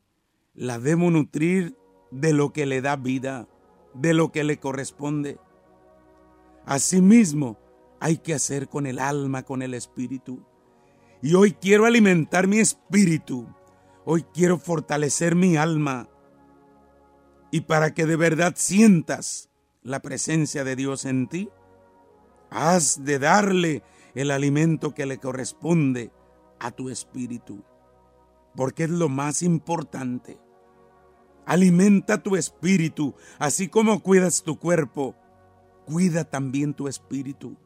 la 0.56 0.80
debo 0.80 1.12
nutrir 1.12 1.78
de 2.10 2.34
lo 2.34 2.54
que 2.54 2.66
le 2.66 2.82
da 2.82 2.96
vida 2.96 3.48
de 3.94 4.16
lo 4.16 4.32
que 4.32 4.44
le 4.44 4.58
corresponde. 4.58 5.38
Asimismo, 6.66 7.60
hay 8.00 8.18
que 8.18 8.34
hacer 8.34 8.68
con 8.68 8.88
el 8.88 8.98
alma, 8.98 9.44
con 9.44 9.62
el 9.62 9.76
espíritu. 9.76 10.44
Y 11.24 11.36
hoy 11.36 11.54
quiero 11.54 11.86
alimentar 11.86 12.48
mi 12.48 12.60
espíritu. 12.60 13.48
Hoy 14.06 14.26
quiero 14.34 14.58
fortalecer 14.58 15.36
mi 15.36 15.56
alma. 15.56 16.10
Y 17.52 17.62
para 17.62 17.94
que 17.94 18.08
de 18.08 18.16
verdad 18.16 18.54
sientas 18.56 19.50
la 19.84 20.02
presencia 20.02 20.64
de 20.64 20.76
Dios 20.76 21.06
en 21.06 21.28
ti, 21.28 21.50
has 22.50 23.04
de 23.06 23.20
darle 23.20 23.84
el 24.16 24.32
alimento 24.32 24.96
que 24.96 25.06
le 25.06 25.20
corresponde 25.20 26.12
a 26.60 26.72
tu 26.72 26.90
espíritu. 26.90 27.64
Porque 28.56 28.86
es 28.86 28.90
lo 28.90 29.08
más 29.08 29.44
importante. 29.44 30.40
Alimenta 31.46 32.24
tu 32.24 32.36
espíritu, 32.36 33.14
así 33.38 33.68
como 33.68 34.02
cuidas 34.02 34.44
tu 34.44 34.58
cuerpo, 34.58 35.16
cuida 35.86 36.24
también 36.24 36.74
tu 36.74 36.88
espíritu. 36.88 37.58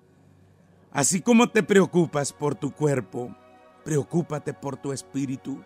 Así 0.92 1.22
como 1.22 1.50
te 1.50 1.62
preocupas 1.62 2.32
por 2.32 2.56
tu 2.56 2.72
cuerpo, 2.72 3.36
preocúpate 3.86 4.54
por 4.54 4.76
tu 4.76 4.92
espíritu, 4.92 5.62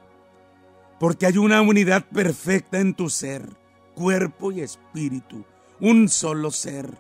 porque 1.00 1.26
hay 1.26 1.40
una 1.40 1.62
unidad 1.62 2.06
perfecta 2.08 2.80
en 2.80 2.94
tu 2.94 3.10
ser, 3.10 3.50
cuerpo 3.96 4.52
y 4.52 4.62
espíritu, 4.62 5.46
un 5.80 6.08
solo 6.08 6.52
ser, 6.52 6.96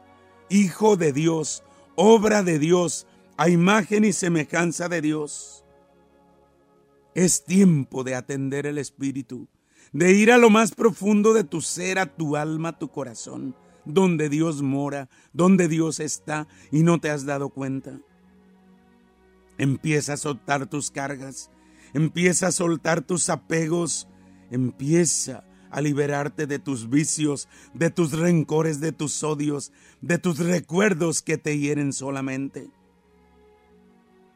hijo 0.49 0.95
de 0.97 1.13
Dios, 1.13 1.63
obra 1.95 2.41
de 2.41 2.57
Dios, 2.57 3.05
a 3.37 3.49
imagen 3.49 4.03
y 4.03 4.13
semejanza 4.13 4.89
de 4.89 5.01
Dios. 5.01 5.63
Es 7.13 7.43
tiempo 7.45 8.03
de 8.03 8.15
atender 8.15 8.65
el 8.65 8.79
espíritu 8.79 9.47
de 9.91 10.13
ir 10.13 10.31
a 10.31 10.37
lo 10.37 10.49
más 10.49 10.71
profundo 10.71 11.33
de 11.33 11.43
tu 11.43 11.61
ser, 11.61 11.99
a 11.99 12.05
tu 12.05 12.35
alma, 12.35 12.69
a 12.69 12.79
tu 12.79 12.89
corazón, 12.89 13.55
donde 13.85 14.29
Dios 14.29 14.61
mora, 14.61 15.09
donde 15.33 15.67
Dios 15.67 15.99
está 15.99 16.47
y 16.71 16.83
no 16.83 16.99
te 16.99 17.09
has 17.09 17.25
dado 17.25 17.49
cuenta. 17.49 17.99
Empieza 19.59 20.13
a 20.13 20.17
soltar 20.17 20.67
tus 20.67 20.89
cargas, 20.89 21.51
empieza 21.93 22.47
a 22.47 22.51
soltar 22.51 23.01
tus 23.01 23.29
apegos, 23.29 24.07
empieza 24.49 25.43
a 25.69 25.81
liberarte 25.81 26.47
de 26.47 26.57
tus 26.57 26.89
vicios, 26.89 27.47
de 27.73 27.91
tus 27.91 28.13
rencores, 28.13 28.79
de 28.79 28.91
tus 28.91 29.23
odios, 29.23 29.71
de 30.01 30.17
tus 30.17 30.39
recuerdos 30.39 31.21
que 31.21 31.37
te 31.37 31.59
hieren 31.59 31.93
solamente. 31.93 32.71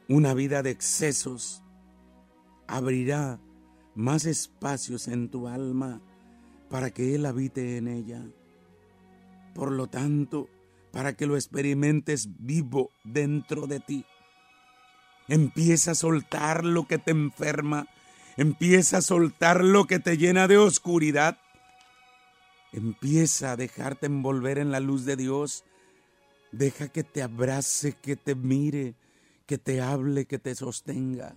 Una 0.10 0.34
vida 0.34 0.62
de 0.62 0.72
excesos 0.72 1.64
abrirá 2.68 3.40
más 3.96 4.26
espacios 4.26 5.08
en 5.08 5.30
tu 5.30 5.48
alma 5.48 6.02
para 6.70 6.92
que 6.92 7.16
Él 7.16 7.26
habite 7.26 7.78
en 7.78 7.88
ella. 7.88 8.24
Por 9.56 9.72
lo 9.72 9.88
tanto, 9.88 10.50
para 10.92 11.14
que 11.14 11.26
lo 11.26 11.36
experimentes 11.36 12.28
vivo 12.40 12.90
dentro 13.06 13.68
de 13.68 13.80
ti. 13.80 14.06
Empieza 15.28 15.92
a 15.92 15.96
soltar 15.96 16.66
lo 16.66 16.88
que 16.88 16.98
te 16.98 17.12
enferma, 17.12 17.88
Empieza 18.36 18.98
a 18.98 19.02
soltar 19.02 19.64
lo 19.64 19.86
que 19.86 20.00
te 20.00 20.18
llena 20.18 20.48
de 20.48 20.58
oscuridad. 20.58 21.38
Empieza 22.72 23.52
a 23.52 23.56
dejarte 23.56 24.08
envolver 24.08 24.58
en 24.58 24.72
la 24.72 24.80
luz 24.80 25.06
de 25.06 25.16
Dios. 25.16 25.64
Deja 26.52 26.88
que 26.88 27.04
te 27.04 27.22
abrace, 27.22 27.94
que 27.94 28.16
te 28.16 28.34
mire, 28.34 28.96
que 29.46 29.60
te 29.60 29.82
hable, 29.82 30.26
que 30.26 30.40
te 30.40 30.56
sostenga. 30.56 31.36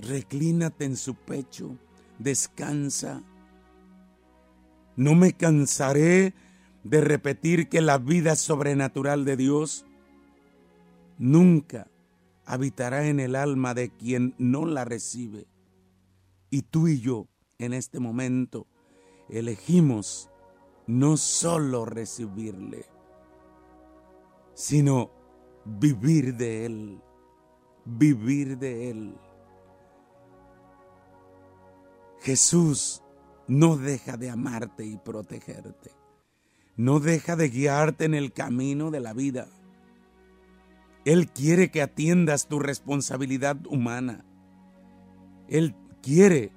Reclínate 0.00 0.84
en 0.84 0.96
su 0.96 1.14
pecho. 1.14 1.78
Descansa. 2.18 3.22
No 4.96 5.14
me 5.14 5.32
cansaré 5.32 6.34
de 6.82 7.00
repetir 7.02 7.68
que 7.68 7.80
la 7.80 7.98
vida 7.98 8.34
sobrenatural 8.34 9.24
de 9.24 9.36
Dios 9.36 9.84
nunca 11.18 11.86
habitará 12.46 13.08
en 13.08 13.20
el 13.20 13.36
alma 13.36 13.74
de 13.74 13.90
quien 13.90 14.34
no 14.38 14.64
la 14.64 14.84
recibe. 14.84 15.46
Y 16.48 16.62
tú 16.62 16.88
y 16.88 17.00
yo 17.00 17.28
en 17.58 17.72
este 17.72 18.00
momento 18.00 18.66
elegimos 19.28 20.30
no 20.86 21.16
solo 21.16 21.84
recibirle, 21.84 22.86
sino 24.54 25.10
vivir 25.64 26.36
de 26.36 26.66
Él, 26.66 27.02
vivir 27.84 28.56
de 28.58 28.90
Él. 28.90 29.18
Jesús 32.20 33.02
no 33.48 33.76
deja 33.76 34.16
de 34.16 34.30
amarte 34.30 34.84
y 34.84 34.96
protegerte, 34.96 35.90
no 36.76 37.00
deja 37.00 37.34
de 37.34 37.48
guiarte 37.48 38.04
en 38.04 38.14
el 38.14 38.32
camino 38.32 38.90
de 38.90 39.00
la 39.00 39.12
vida. 39.12 39.48
Él 41.06 41.28
quiere 41.28 41.70
que 41.70 41.82
atiendas 41.82 42.48
tu 42.48 42.58
responsabilidad 42.58 43.64
humana. 43.68 44.24
Él 45.48 45.72
quiere 46.02 46.50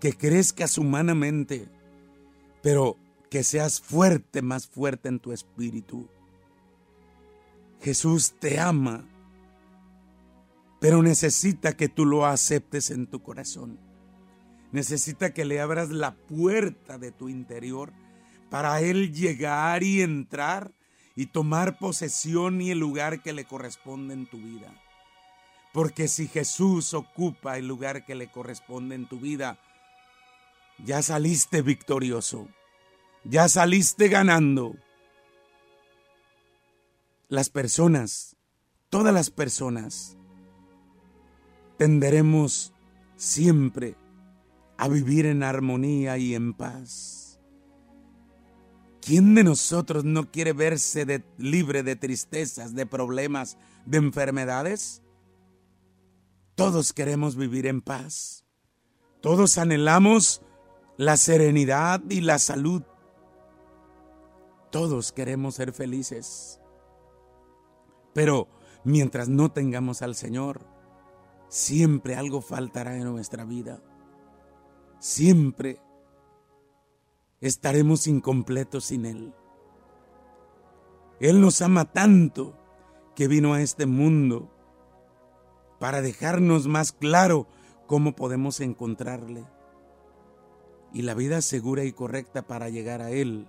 que 0.00 0.12
crezcas 0.12 0.78
humanamente, 0.78 1.68
pero 2.60 2.98
que 3.30 3.44
seas 3.44 3.80
fuerte, 3.80 4.42
más 4.42 4.66
fuerte 4.66 5.08
en 5.08 5.20
tu 5.20 5.30
espíritu. 5.30 6.08
Jesús 7.82 8.34
te 8.40 8.58
ama, 8.58 9.04
pero 10.80 11.00
necesita 11.00 11.76
que 11.76 11.88
tú 11.88 12.04
lo 12.04 12.26
aceptes 12.26 12.90
en 12.90 13.06
tu 13.06 13.22
corazón. 13.22 13.78
Necesita 14.72 15.32
que 15.32 15.44
le 15.44 15.60
abras 15.60 15.90
la 15.90 16.16
puerta 16.16 16.98
de 16.98 17.12
tu 17.12 17.28
interior 17.28 17.92
para 18.50 18.80
Él 18.80 19.12
llegar 19.12 19.84
y 19.84 20.02
entrar 20.02 20.74
y 21.16 21.26
tomar 21.26 21.78
posesión 21.78 22.60
y 22.60 22.70
el 22.70 22.78
lugar 22.78 23.22
que 23.22 23.32
le 23.32 23.44
corresponde 23.44 24.14
en 24.14 24.26
tu 24.26 24.38
vida. 24.38 24.72
Porque 25.72 26.08
si 26.08 26.28
Jesús 26.28 26.94
ocupa 26.94 27.58
el 27.58 27.66
lugar 27.66 28.04
que 28.04 28.14
le 28.14 28.30
corresponde 28.30 28.94
en 28.94 29.08
tu 29.08 29.18
vida, 29.18 29.58
ya 30.84 31.02
saliste 31.02 31.62
victorioso, 31.62 32.48
ya 33.24 33.48
saliste 33.48 34.08
ganando. 34.08 34.76
Las 37.28 37.48
personas, 37.48 38.36
todas 38.90 39.12
las 39.12 39.30
personas, 39.30 40.16
tenderemos 41.76 42.72
siempre 43.16 43.96
a 44.76 44.88
vivir 44.88 45.26
en 45.26 45.42
armonía 45.42 46.18
y 46.18 46.34
en 46.34 46.54
paz. 46.54 47.23
¿Quién 49.04 49.34
de 49.34 49.44
nosotros 49.44 50.02
no 50.02 50.30
quiere 50.30 50.54
verse 50.54 51.22
libre 51.36 51.82
de 51.82 51.94
tristezas, 51.94 52.74
de 52.74 52.86
problemas, 52.86 53.58
de 53.84 53.98
enfermedades? 53.98 55.02
Todos 56.54 56.94
queremos 56.94 57.36
vivir 57.36 57.66
en 57.66 57.82
paz. 57.82 58.46
Todos 59.20 59.58
anhelamos 59.58 60.40
la 60.96 61.18
serenidad 61.18 62.00
y 62.08 62.22
la 62.22 62.38
salud. 62.38 62.82
Todos 64.70 65.12
queremos 65.12 65.56
ser 65.56 65.74
felices. 65.74 66.58
Pero 68.14 68.48
mientras 68.84 69.28
no 69.28 69.52
tengamos 69.52 70.00
al 70.00 70.14
Señor, 70.14 70.66
siempre 71.48 72.16
algo 72.16 72.40
faltará 72.40 72.96
en 72.96 73.04
nuestra 73.04 73.44
vida. 73.44 73.82
Siempre 74.98 75.78
estaremos 77.46 78.06
incompletos 78.06 78.86
sin 78.86 79.04
Él. 79.04 79.34
Él 81.20 81.42
nos 81.42 81.60
ama 81.60 81.84
tanto 81.84 82.54
que 83.14 83.28
vino 83.28 83.52
a 83.52 83.60
este 83.60 83.84
mundo 83.84 84.50
para 85.78 86.00
dejarnos 86.00 86.66
más 86.66 86.92
claro 86.92 87.46
cómo 87.86 88.16
podemos 88.16 88.60
encontrarle. 88.60 89.44
Y 90.94 91.02
la 91.02 91.12
vida 91.12 91.42
segura 91.42 91.84
y 91.84 91.92
correcta 91.92 92.42
para 92.42 92.70
llegar 92.70 93.02
a 93.02 93.10
Él, 93.10 93.46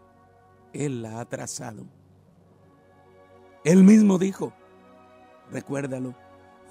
Él 0.74 1.02
la 1.02 1.22
ha 1.22 1.26
trazado. 1.26 1.86
Él 3.64 3.84
mismo 3.84 4.20
dijo, 4.20 4.52
recuérdalo, 5.52 6.16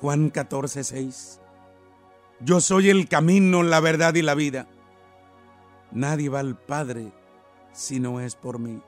Juan 0.02 0.28
14, 0.28 0.84
6, 0.84 1.40
Yo 2.40 2.60
soy 2.60 2.90
el 2.90 3.08
camino, 3.08 3.62
la 3.62 3.80
verdad 3.80 4.14
y 4.14 4.22
la 4.22 4.34
vida. 4.34 4.68
Nadie 5.94 6.28
va 6.28 6.40
al 6.40 6.59
Padre 6.59 7.12
si 7.72 8.00
no 8.00 8.20
es 8.20 8.35
por 8.35 8.59
mí. 8.59 8.83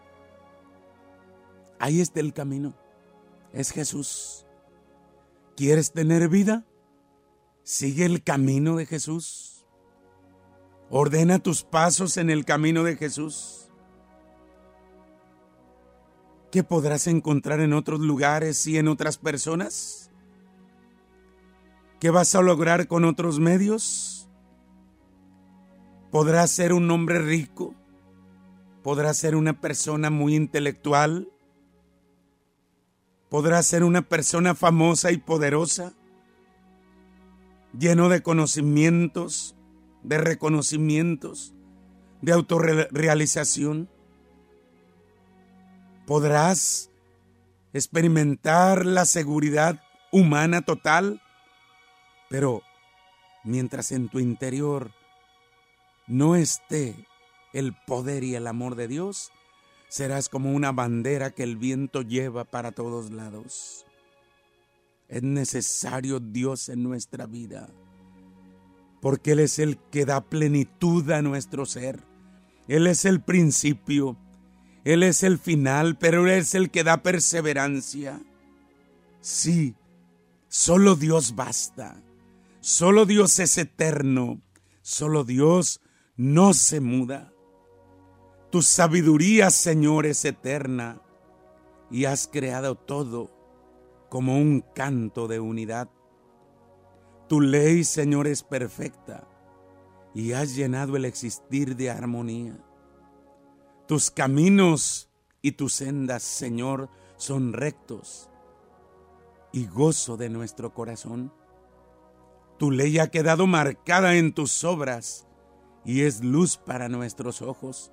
Ahí 1.78 2.00
está 2.00 2.20
el 2.20 2.32
camino, 2.32 2.74
es 3.52 3.70
Jesús. 3.70 4.44
¿Quieres 5.56 5.92
tener 5.92 6.28
vida? 6.28 6.66
Sigue 7.62 8.04
el 8.04 8.22
camino 8.22 8.76
de 8.76 8.86
Jesús. 8.86 9.66
Ordena 10.90 11.38
tus 11.38 11.62
pasos 11.62 12.16
en 12.16 12.30
el 12.30 12.44
camino 12.44 12.82
de 12.84 12.96
Jesús. 12.96 13.70
¿Qué 16.50 16.62
podrás 16.62 17.06
encontrar 17.06 17.60
en 17.60 17.72
otros 17.72 18.00
lugares 18.00 18.66
y 18.66 18.78
en 18.78 18.88
otras 18.88 19.18
personas? 19.18 20.10
¿Qué 22.00 22.10
vas 22.10 22.34
a 22.34 22.42
lograr 22.42 22.86
con 22.86 23.04
otros 23.04 23.40
medios? 23.40 24.15
¿Podrás 26.16 26.50
ser 26.50 26.72
un 26.72 26.90
hombre 26.90 27.18
rico? 27.18 27.74
¿Podrás 28.82 29.18
ser 29.18 29.36
una 29.36 29.60
persona 29.60 30.08
muy 30.08 30.34
intelectual? 30.34 31.28
podrás 33.28 33.66
ser 33.66 33.84
una 33.84 34.00
persona 34.00 34.54
famosa 34.54 35.12
y 35.12 35.18
poderosa, 35.18 35.92
lleno 37.78 38.08
de 38.08 38.22
conocimientos, 38.22 39.56
de 40.04 40.16
reconocimientos, 40.16 41.52
de 42.22 42.32
autorrealización. 42.32 43.90
Podrás 46.06 46.88
experimentar 47.74 48.86
la 48.86 49.04
seguridad 49.04 49.82
humana 50.12 50.62
total, 50.62 51.20
pero 52.30 52.62
mientras 53.44 53.92
en 53.92 54.08
tu 54.08 54.18
interior 54.18 54.92
no 56.06 56.36
esté 56.36 56.94
el 57.52 57.74
poder 57.86 58.22
y 58.22 58.34
el 58.34 58.46
amor 58.46 58.74
de 58.76 58.88
Dios, 58.88 59.32
serás 59.88 60.28
como 60.28 60.52
una 60.52 60.72
bandera 60.72 61.30
que 61.30 61.42
el 61.42 61.56
viento 61.56 62.02
lleva 62.02 62.44
para 62.44 62.72
todos 62.72 63.10
lados. 63.10 63.86
Es 65.08 65.22
necesario 65.22 66.20
Dios 66.20 66.68
en 66.68 66.82
nuestra 66.82 67.26
vida, 67.26 67.68
porque 69.00 69.32
Él 69.32 69.40
es 69.40 69.58
el 69.58 69.78
que 69.78 70.04
da 70.04 70.20
plenitud 70.20 71.10
a 71.10 71.22
nuestro 71.22 71.64
ser. 71.64 72.02
Él 72.68 72.86
es 72.86 73.04
el 73.04 73.20
principio, 73.20 74.16
Él 74.84 75.02
es 75.02 75.22
el 75.22 75.38
final, 75.38 75.96
pero 75.96 76.26
Él 76.26 76.32
es 76.32 76.54
el 76.54 76.70
que 76.70 76.84
da 76.84 77.02
perseverancia. 77.02 78.20
Sí, 79.20 79.74
solo 80.48 80.96
Dios 80.96 81.36
basta, 81.36 82.02
solo 82.60 83.06
Dios 83.06 83.38
es 83.38 83.58
eterno, 83.58 84.40
solo 84.82 85.24
Dios 85.24 85.80
no 86.16 86.54
se 86.54 86.80
muda. 86.80 87.32
Tu 88.50 88.62
sabiduría, 88.62 89.50
Señor, 89.50 90.06
es 90.06 90.24
eterna 90.24 91.02
y 91.90 92.06
has 92.06 92.26
creado 92.26 92.74
todo 92.74 93.30
como 94.08 94.36
un 94.36 94.62
canto 94.74 95.28
de 95.28 95.40
unidad. 95.40 95.90
Tu 97.28 97.40
ley, 97.40 97.84
Señor, 97.84 98.26
es 98.28 98.42
perfecta 98.42 99.28
y 100.14 100.32
has 100.32 100.54
llenado 100.54 100.96
el 100.96 101.04
existir 101.04 101.76
de 101.76 101.90
armonía. 101.90 102.58
Tus 103.86 104.10
caminos 104.10 105.10
y 105.42 105.52
tus 105.52 105.74
sendas, 105.74 106.22
Señor, 106.22 106.88
son 107.16 107.52
rectos 107.52 108.30
y 109.52 109.66
gozo 109.66 110.16
de 110.16 110.30
nuestro 110.30 110.72
corazón. 110.72 111.32
Tu 112.58 112.70
ley 112.70 112.98
ha 112.98 113.10
quedado 113.10 113.46
marcada 113.46 114.14
en 114.16 114.32
tus 114.32 114.64
obras 114.64 115.25
y 115.86 116.02
es 116.02 116.22
luz 116.22 116.56
para 116.56 116.88
nuestros 116.88 117.40
ojos. 117.40 117.92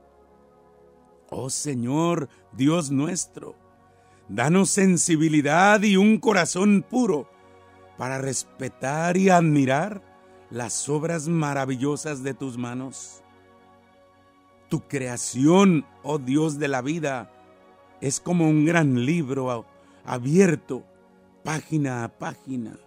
Oh 1.29 1.49
Señor, 1.49 2.27
Dios 2.51 2.91
nuestro, 2.91 3.55
danos 4.27 4.71
sensibilidad 4.71 5.81
y 5.83 5.95
un 5.95 6.17
corazón 6.17 6.83
puro 6.87 7.29
para 7.97 8.17
respetar 8.17 9.15
y 9.15 9.29
admirar 9.29 10.01
las 10.49 10.89
obras 10.89 11.27
maravillosas 11.27 12.23
de 12.23 12.33
tus 12.33 12.57
manos. 12.57 13.23
Tu 14.69 14.81
creación, 14.87 15.85
oh 16.01 16.17
Dios 16.17 16.57
de 16.57 16.67
la 16.67 16.81
vida, 16.81 17.31
es 18.01 18.19
como 18.19 18.49
un 18.49 18.65
gran 18.65 19.05
libro 19.05 19.65
abierto, 20.03 20.83
página 21.43 22.03
a 22.03 22.09
página, 22.17 22.77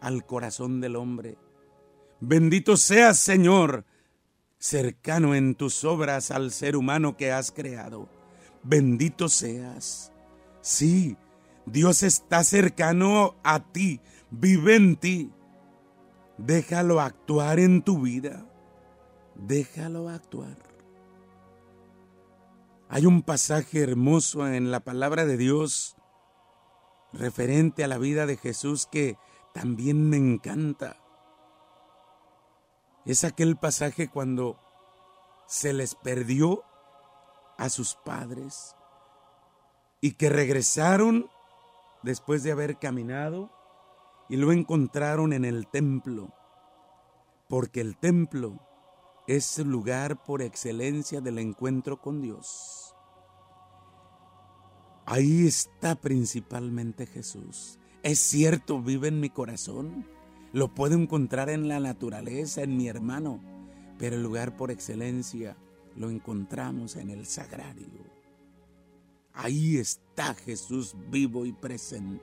al 0.00 0.24
corazón 0.24 0.80
del 0.80 0.96
hombre. 0.96 1.36
Bendito 2.20 2.76
seas, 2.76 3.18
Señor, 3.18 3.84
cercano 4.62 5.34
en 5.34 5.56
tus 5.56 5.82
obras 5.82 6.30
al 6.30 6.52
ser 6.52 6.76
humano 6.76 7.16
que 7.16 7.32
has 7.32 7.50
creado. 7.50 8.08
Bendito 8.62 9.28
seas. 9.28 10.12
Sí, 10.60 11.16
Dios 11.66 12.04
está 12.04 12.44
cercano 12.44 13.34
a 13.42 13.58
ti, 13.72 14.00
vive 14.30 14.76
en 14.76 14.94
ti. 14.94 15.32
Déjalo 16.38 17.00
actuar 17.00 17.58
en 17.58 17.82
tu 17.82 18.02
vida. 18.02 18.46
Déjalo 19.34 20.08
actuar. 20.08 20.56
Hay 22.88 23.04
un 23.04 23.22
pasaje 23.22 23.80
hermoso 23.80 24.46
en 24.46 24.70
la 24.70 24.78
palabra 24.78 25.24
de 25.24 25.38
Dios 25.38 25.96
referente 27.12 27.82
a 27.82 27.88
la 27.88 27.98
vida 27.98 28.26
de 28.26 28.36
Jesús 28.36 28.86
que 28.86 29.16
también 29.52 30.08
me 30.08 30.18
encanta. 30.18 31.01
Es 33.04 33.24
aquel 33.24 33.56
pasaje 33.56 34.08
cuando 34.08 34.58
se 35.46 35.72
les 35.72 35.94
perdió 35.94 36.62
a 37.58 37.68
sus 37.68 37.94
padres 37.94 38.76
y 40.00 40.12
que 40.12 40.28
regresaron 40.28 41.28
después 42.02 42.42
de 42.42 42.52
haber 42.52 42.78
caminado 42.78 43.50
y 44.28 44.36
lo 44.36 44.52
encontraron 44.52 45.32
en 45.32 45.44
el 45.44 45.66
templo, 45.66 46.32
porque 47.48 47.80
el 47.80 47.96
templo 47.98 48.60
es 49.26 49.58
el 49.58 49.68
lugar 49.68 50.22
por 50.22 50.42
excelencia 50.42 51.20
del 51.20 51.38
encuentro 51.38 52.00
con 52.00 52.22
Dios. 52.22 52.94
Ahí 55.06 55.46
está 55.46 55.96
principalmente 55.96 57.06
Jesús. 57.06 57.78
Es 58.02 58.18
cierto, 58.18 58.80
vive 58.80 59.08
en 59.08 59.20
mi 59.20 59.30
corazón. 59.30 60.08
Lo 60.52 60.74
puedo 60.74 60.94
encontrar 60.94 61.48
en 61.48 61.68
la 61.68 61.80
naturaleza, 61.80 62.62
en 62.62 62.76
mi 62.76 62.88
hermano, 62.88 63.40
pero 63.98 64.16
el 64.16 64.22
lugar 64.22 64.56
por 64.56 64.70
excelencia 64.70 65.56
lo 65.96 66.10
encontramos 66.10 66.96
en 66.96 67.10
el 67.10 67.26
sagrario. 67.26 67.88
Ahí 69.32 69.78
está 69.78 70.34
Jesús 70.34 70.94
vivo 71.10 71.46
y 71.46 71.52
presente. 71.52 72.20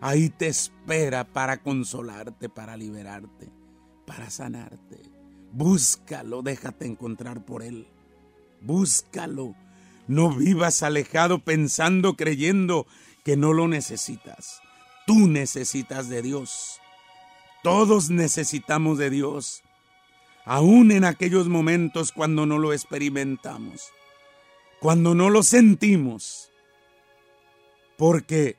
Ahí 0.00 0.30
te 0.30 0.48
espera 0.48 1.24
para 1.24 1.62
consolarte, 1.62 2.48
para 2.48 2.76
liberarte, 2.76 3.50
para 4.06 4.30
sanarte. 4.30 5.00
Búscalo, 5.52 6.42
déjate 6.42 6.86
encontrar 6.86 7.44
por 7.44 7.62
Él. 7.62 7.86
Búscalo. 8.60 9.54
No 10.08 10.34
vivas 10.34 10.82
alejado 10.82 11.38
pensando, 11.38 12.16
creyendo 12.16 12.86
que 13.24 13.36
no 13.36 13.52
lo 13.52 13.68
necesitas. 13.68 14.60
Tú 15.06 15.28
necesitas 15.28 16.08
de 16.08 16.22
Dios. 16.22 16.80
Todos 17.64 18.10
necesitamos 18.10 18.98
de 18.98 19.08
Dios, 19.08 19.62
aún 20.44 20.92
en 20.92 21.02
aquellos 21.02 21.48
momentos 21.48 22.12
cuando 22.12 22.44
no 22.44 22.58
lo 22.58 22.74
experimentamos, 22.74 23.88
cuando 24.80 25.14
no 25.14 25.30
lo 25.30 25.42
sentimos, 25.42 26.50
porque 27.96 28.58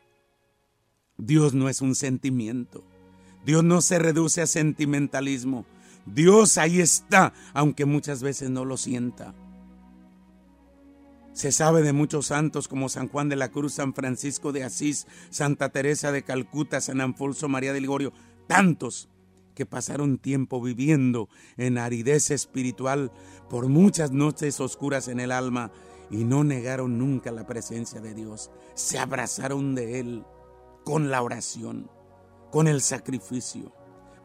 Dios 1.19 1.53
no 1.53 1.69
es 1.69 1.81
un 1.81 1.93
sentimiento, 1.93 2.83
Dios 3.45 3.63
no 3.63 3.81
se 3.81 3.99
reduce 3.99 4.41
a 4.41 4.47
sentimentalismo, 4.47 5.67
Dios 6.07 6.57
ahí 6.57 6.81
está, 6.81 7.31
aunque 7.53 7.85
muchas 7.85 8.23
veces 8.23 8.49
no 8.49 8.65
lo 8.65 8.75
sienta. 8.75 9.35
Se 11.31 11.51
sabe 11.51 11.83
de 11.83 11.93
muchos 11.93 12.25
santos 12.25 12.67
como 12.67 12.89
San 12.89 13.07
Juan 13.07 13.29
de 13.29 13.35
la 13.35 13.49
Cruz, 13.49 13.73
San 13.73 13.93
Francisco 13.93 14.51
de 14.51 14.63
Asís, 14.63 15.05
Santa 15.29 15.69
Teresa 15.69 16.11
de 16.11 16.23
Calcuta, 16.23 16.81
San 16.81 17.01
Anfolso 17.01 17.47
María 17.49 17.71
de 17.71 17.81
Ligorio, 17.81 18.11
tantos 18.47 19.09
que 19.55 19.65
pasaron 19.65 20.17
tiempo 20.17 20.61
viviendo 20.61 21.29
en 21.57 21.77
aridez 21.77 22.29
espiritual 22.29 23.11
por 23.49 23.69
muchas 23.69 24.11
noches 24.11 24.59
oscuras 24.59 25.07
en 25.07 25.19
el 25.19 25.31
alma 25.31 25.71
y 26.11 26.23
no 26.25 26.43
negaron 26.43 26.99
nunca 26.99 27.31
la 27.31 27.47
presencia 27.47 28.01
de 28.01 28.13
Dios. 28.13 28.51
Se 28.75 28.99
abrazaron 28.99 29.73
de 29.73 29.99
Él 29.99 30.25
con 30.83 31.09
la 31.09 31.21
oración, 31.21 31.89
con 32.51 32.67
el 32.67 32.81
sacrificio, 32.81 33.73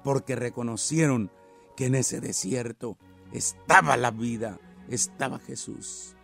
porque 0.04 0.37
reconocieron 0.37 1.30
que 1.76 1.87
en 1.87 1.94
ese 1.94 2.20
desierto 2.20 2.98
estaba 3.33 3.96
la 3.96 4.11
vida, 4.11 4.59
estaba 4.88 5.38
Jesús. 5.38 6.16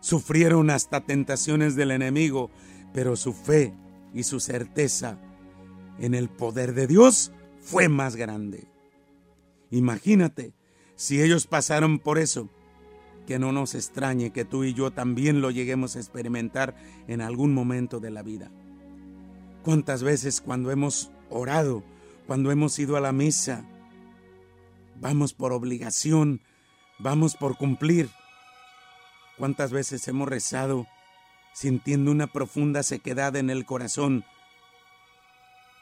Sufrieron 0.00 0.70
hasta 0.70 1.00
tentaciones 1.00 1.74
del 1.74 1.90
enemigo, 1.90 2.50
pero 2.92 3.16
su 3.16 3.32
fe 3.32 3.74
y 4.14 4.22
su 4.22 4.40
certeza 4.40 5.18
en 6.00 6.14
el 6.14 6.28
poder 6.28 6.74
de 6.74 6.86
Dios 6.86 7.32
fue 7.60 7.88
más 7.88 8.16
grande. 8.16 8.66
Imagínate, 9.70 10.52
si 10.96 11.22
ellos 11.22 11.46
pasaron 11.46 11.98
por 11.98 12.18
eso, 12.18 12.48
que 13.26 13.38
no 13.38 13.52
nos 13.52 13.74
extrañe 13.74 14.32
que 14.32 14.44
tú 14.44 14.64
y 14.64 14.74
yo 14.74 14.90
también 14.90 15.40
lo 15.40 15.50
lleguemos 15.50 15.94
a 15.94 16.00
experimentar 16.00 16.74
en 17.06 17.20
algún 17.20 17.54
momento 17.54 18.00
de 18.00 18.10
la 18.10 18.22
vida. 18.22 18.50
¿Cuántas 19.62 20.02
veces 20.02 20.40
cuando 20.40 20.70
hemos 20.70 21.12
orado, 21.28 21.84
cuando 22.26 22.50
hemos 22.50 22.78
ido 22.78 22.96
a 22.96 23.00
la 23.00 23.12
misa, 23.12 23.64
vamos 25.00 25.32
por 25.34 25.52
obligación, 25.52 26.40
vamos 26.98 27.36
por 27.36 27.56
cumplir? 27.56 28.08
¿Cuántas 29.38 29.70
veces 29.70 30.08
hemos 30.08 30.28
rezado 30.28 30.86
sintiendo 31.52 32.10
una 32.10 32.26
profunda 32.26 32.82
sequedad 32.82 33.36
en 33.36 33.50
el 33.50 33.64
corazón 33.64 34.24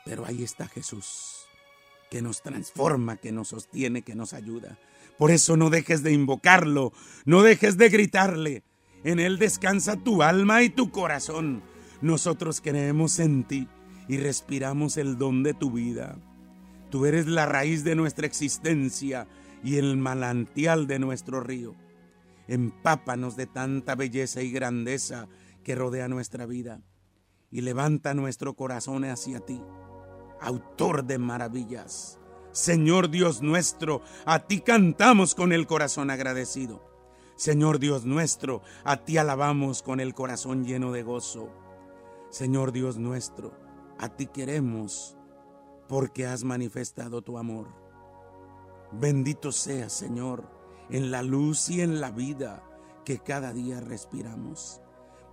pero 0.08 0.24
ahí 0.24 0.42
está 0.42 0.66
Jesús, 0.66 1.46
que 2.10 2.22
nos 2.22 2.40
transforma, 2.40 3.18
que 3.18 3.30
nos 3.30 3.48
sostiene, 3.48 4.00
que 4.00 4.14
nos 4.14 4.32
ayuda. 4.32 4.78
Por 5.18 5.30
eso 5.30 5.58
no 5.58 5.68
dejes 5.68 6.02
de 6.02 6.12
invocarlo, 6.12 6.94
no 7.26 7.42
dejes 7.42 7.76
de 7.76 7.90
gritarle. 7.90 8.62
En 9.04 9.18
Él 9.20 9.38
descansa 9.38 9.96
tu 9.96 10.22
alma 10.22 10.62
y 10.62 10.70
tu 10.70 10.90
corazón. 10.90 11.62
Nosotros 12.00 12.62
creemos 12.62 13.18
en 13.18 13.44
ti 13.44 13.68
y 14.08 14.16
respiramos 14.16 14.96
el 14.96 15.18
don 15.18 15.42
de 15.42 15.52
tu 15.52 15.72
vida. 15.72 16.16
Tú 16.88 17.04
eres 17.04 17.26
la 17.26 17.44
raíz 17.44 17.84
de 17.84 17.94
nuestra 17.94 18.26
existencia 18.26 19.28
y 19.62 19.76
el 19.76 19.98
manantial 19.98 20.86
de 20.86 21.00
nuestro 21.00 21.40
río. 21.40 21.74
Empápanos 22.46 23.36
de 23.36 23.46
tanta 23.46 23.94
belleza 23.94 24.40
y 24.40 24.52
grandeza 24.52 25.28
que 25.62 25.74
rodea 25.74 26.08
nuestra 26.08 26.46
vida 26.46 26.80
y 27.50 27.60
levanta 27.60 28.14
nuestro 28.14 28.54
corazón 28.54 29.04
hacia 29.04 29.40
ti 29.40 29.60
autor 30.40 31.04
de 31.04 31.18
maravillas. 31.18 32.18
Señor 32.52 33.10
Dios 33.10 33.42
nuestro, 33.42 34.02
a 34.24 34.40
ti 34.40 34.60
cantamos 34.60 35.34
con 35.34 35.52
el 35.52 35.66
corazón 35.66 36.10
agradecido. 36.10 36.82
Señor 37.36 37.78
Dios 37.78 38.04
nuestro, 38.04 38.62
a 38.84 39.04
ti 39.04 39.16
alabamos 39.16 39.82
con 39.82 40.00
el 40.00 40.14
corazón 40.14 40.64
lleno 40.64 40.90
de 40.92 41.02
gozo. 41.02 41.50
Señor 42.30 42.72
Dios 42.72 42.98
nuestro, 42.98 43.52
a 43.98 44.08
ti 44.08 44.26
queremos 44.26 45.16
porque 45.88 46.26
has 46.26 46.44
manifestado 46.44 47.22
tu 47.22 47.38
amor. 47.38 47.68
Bendito 48.92 49.52
sea, 49.52 49.88
Señor, 49.88 50.50
en 50.90 51.10
la 51.10 51.22
luz 51.22 51.68
y 51.70 51.80
en 51.80 52.00
la 52.00 52.10
vida 52.10 52.62
que 53.04 53.18
cada 53.18 53.52
día 53.52 53.80
respiramos. 53.80 54.82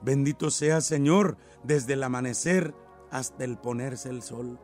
Bendito 0.02 0.52
sea, 0.52 0.82
Señor, 0.82 1.38
desde 1.64 1.94
el 1.94 2.04
amanecer 2.04 2.76
hasta 3.12 3.44
el 3.44 3.58
ponerse 3.58 4.10
el 4.10 4.22
sol. 4.22 4.60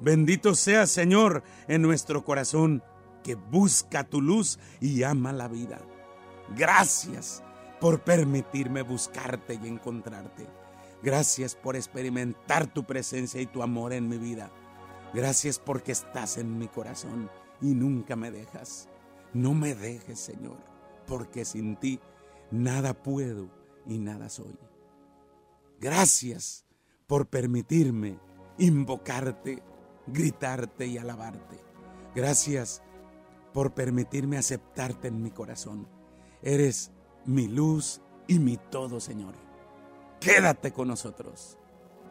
Bendito 0.00 0.54
sea 0.54 0.86
Señor 0.86 1.42
en 1.66 1.82
nuestro 1.82 2.24
corazón 2.24 2.82
que 3.22 3.34
busca 3.34 4.04
tu 4.04 4.20
luz 4.20 4.58
y 4.80 5.02
ama 5.02 5.32
la 5.32 5.48
vida. 5.48 5.80
Gracias 6.56 7.42
por 7.80 8.02
permitirme 8.02 8.82
buscarte 8.82 9.58
y 9.62 9.66
encontrarte. 9.66 10.46
Gracias 11.02 11.54
por 11.54 11.76
experimentar 11.76 12.66
tu 12.66 12.84
presencia 12.84 13.40
y 13.40 13.46
tu 13.46 13.62
amor 13.62 13.92
en 13.92 14.08
mi 14.08 14.18
vida. 14.18 14.50
Gracias 15.14 15.58
porque 15.58 15.92
estás 15.92 16.38
en 16.38 16.58
mi 16.58 16.68
corazón 16.68 17.30
y 17.60 17.74
nunca 17.74 18.16
me 18.16 18.30
dejas. 18.30 18.88
No 19.32 19.54
me 19.54 19.74
dejes, 19.74 20.18
Señor, 20.18 20.58
porque 21.06 21.44
sin 21.44 21.76
ti 21.76 22.00
nada 22.50 22.94
puedo 22.94 23.48
y 23.86 23.98
nada 23.98 24.28
soy. 24.28 24.58
Gracias 25.80 26.64
por 27.06 27.26
permitirme 27.26 28.18
invocarte, 28.58 29.62
gritarte 30.12 30.86
y 30.86 30.98
alabarte. 30.98 31.58
Gracias 32.14 32.82
por 33.52 33.74
permitirme 33.74 34.38
aceptarte 34.38 35.08
en 35.08 35.22
mi 35.22 35.30
corazón. 35.30 35.88
Eres 36.42 36.92
mi 37.24 37.48
luz 37.48 38.00
y 38.26 38.38
mi 38.38 38.56
todo, 38.56 39.00
Señor. 39.00 39.34
Quédate 40.20 40.72
con 40.72 40.88
nosotros, 40.88 41.58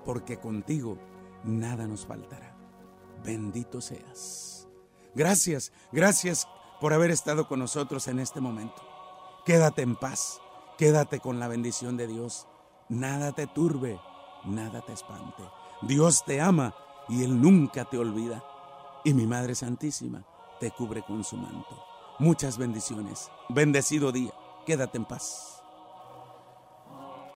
porque 0.05 0.37
contigo 0.39 0.97
nada 1.43 1.87
nos 1.87 2.05
faltará. 2.05 2.55
Bendito 3.23 3.81
seas. 3.81 4.67
Gracias, 5.15 5.71
gracias 5.91 6.47
por 6.79 6.93
haber 6.93 7.11
estado 7.11 7.47
con 7.47 7.59
nosotros 7.59 8.07
en 8.07 8.19
este 8.19 8.39
momento. 8.39 8.81
Quédate 9.45 9.81
en 9.81 9.95
paz, 9.95 10.39
quédate 10.77 11.19
con 11.19 11.39
la 11.39 11.47
bendición 11.47 11.97
de 11.97 12.07
Dios. 12.07 12.47
Nada 12.89 13.31
te 13.31 13.47
turbe, 13.47 13.99
nada 14.45 14.81
te 14.81 14.93
espante. 14.93 15.43
Dios 15.81 16.23
te 16.25 16.39
ama 16.39 16.75
y 17.09 17.23
Él 17.23 17.39
nunca 17.41 17.85
te 17.85 17.97
olvida. 17.97 18.43
Y 19.03 19.13
mi 19.13 19.25
Madre 19.25 19.55
Santísima 19.55 20.25
te 20.59 20.71
cubre 20.71 21.03
con 21.03 21.23
su 21.23 21.37
manto. 21.37 21.83
Muchas 22.19 22.57
bendiciones. 22.57 23.31
Bendecido 23.49 24.11
día. 24.11 24.33
Quédate 24.65 24.97
en 24.97 25.05
paz. 25.05 25.63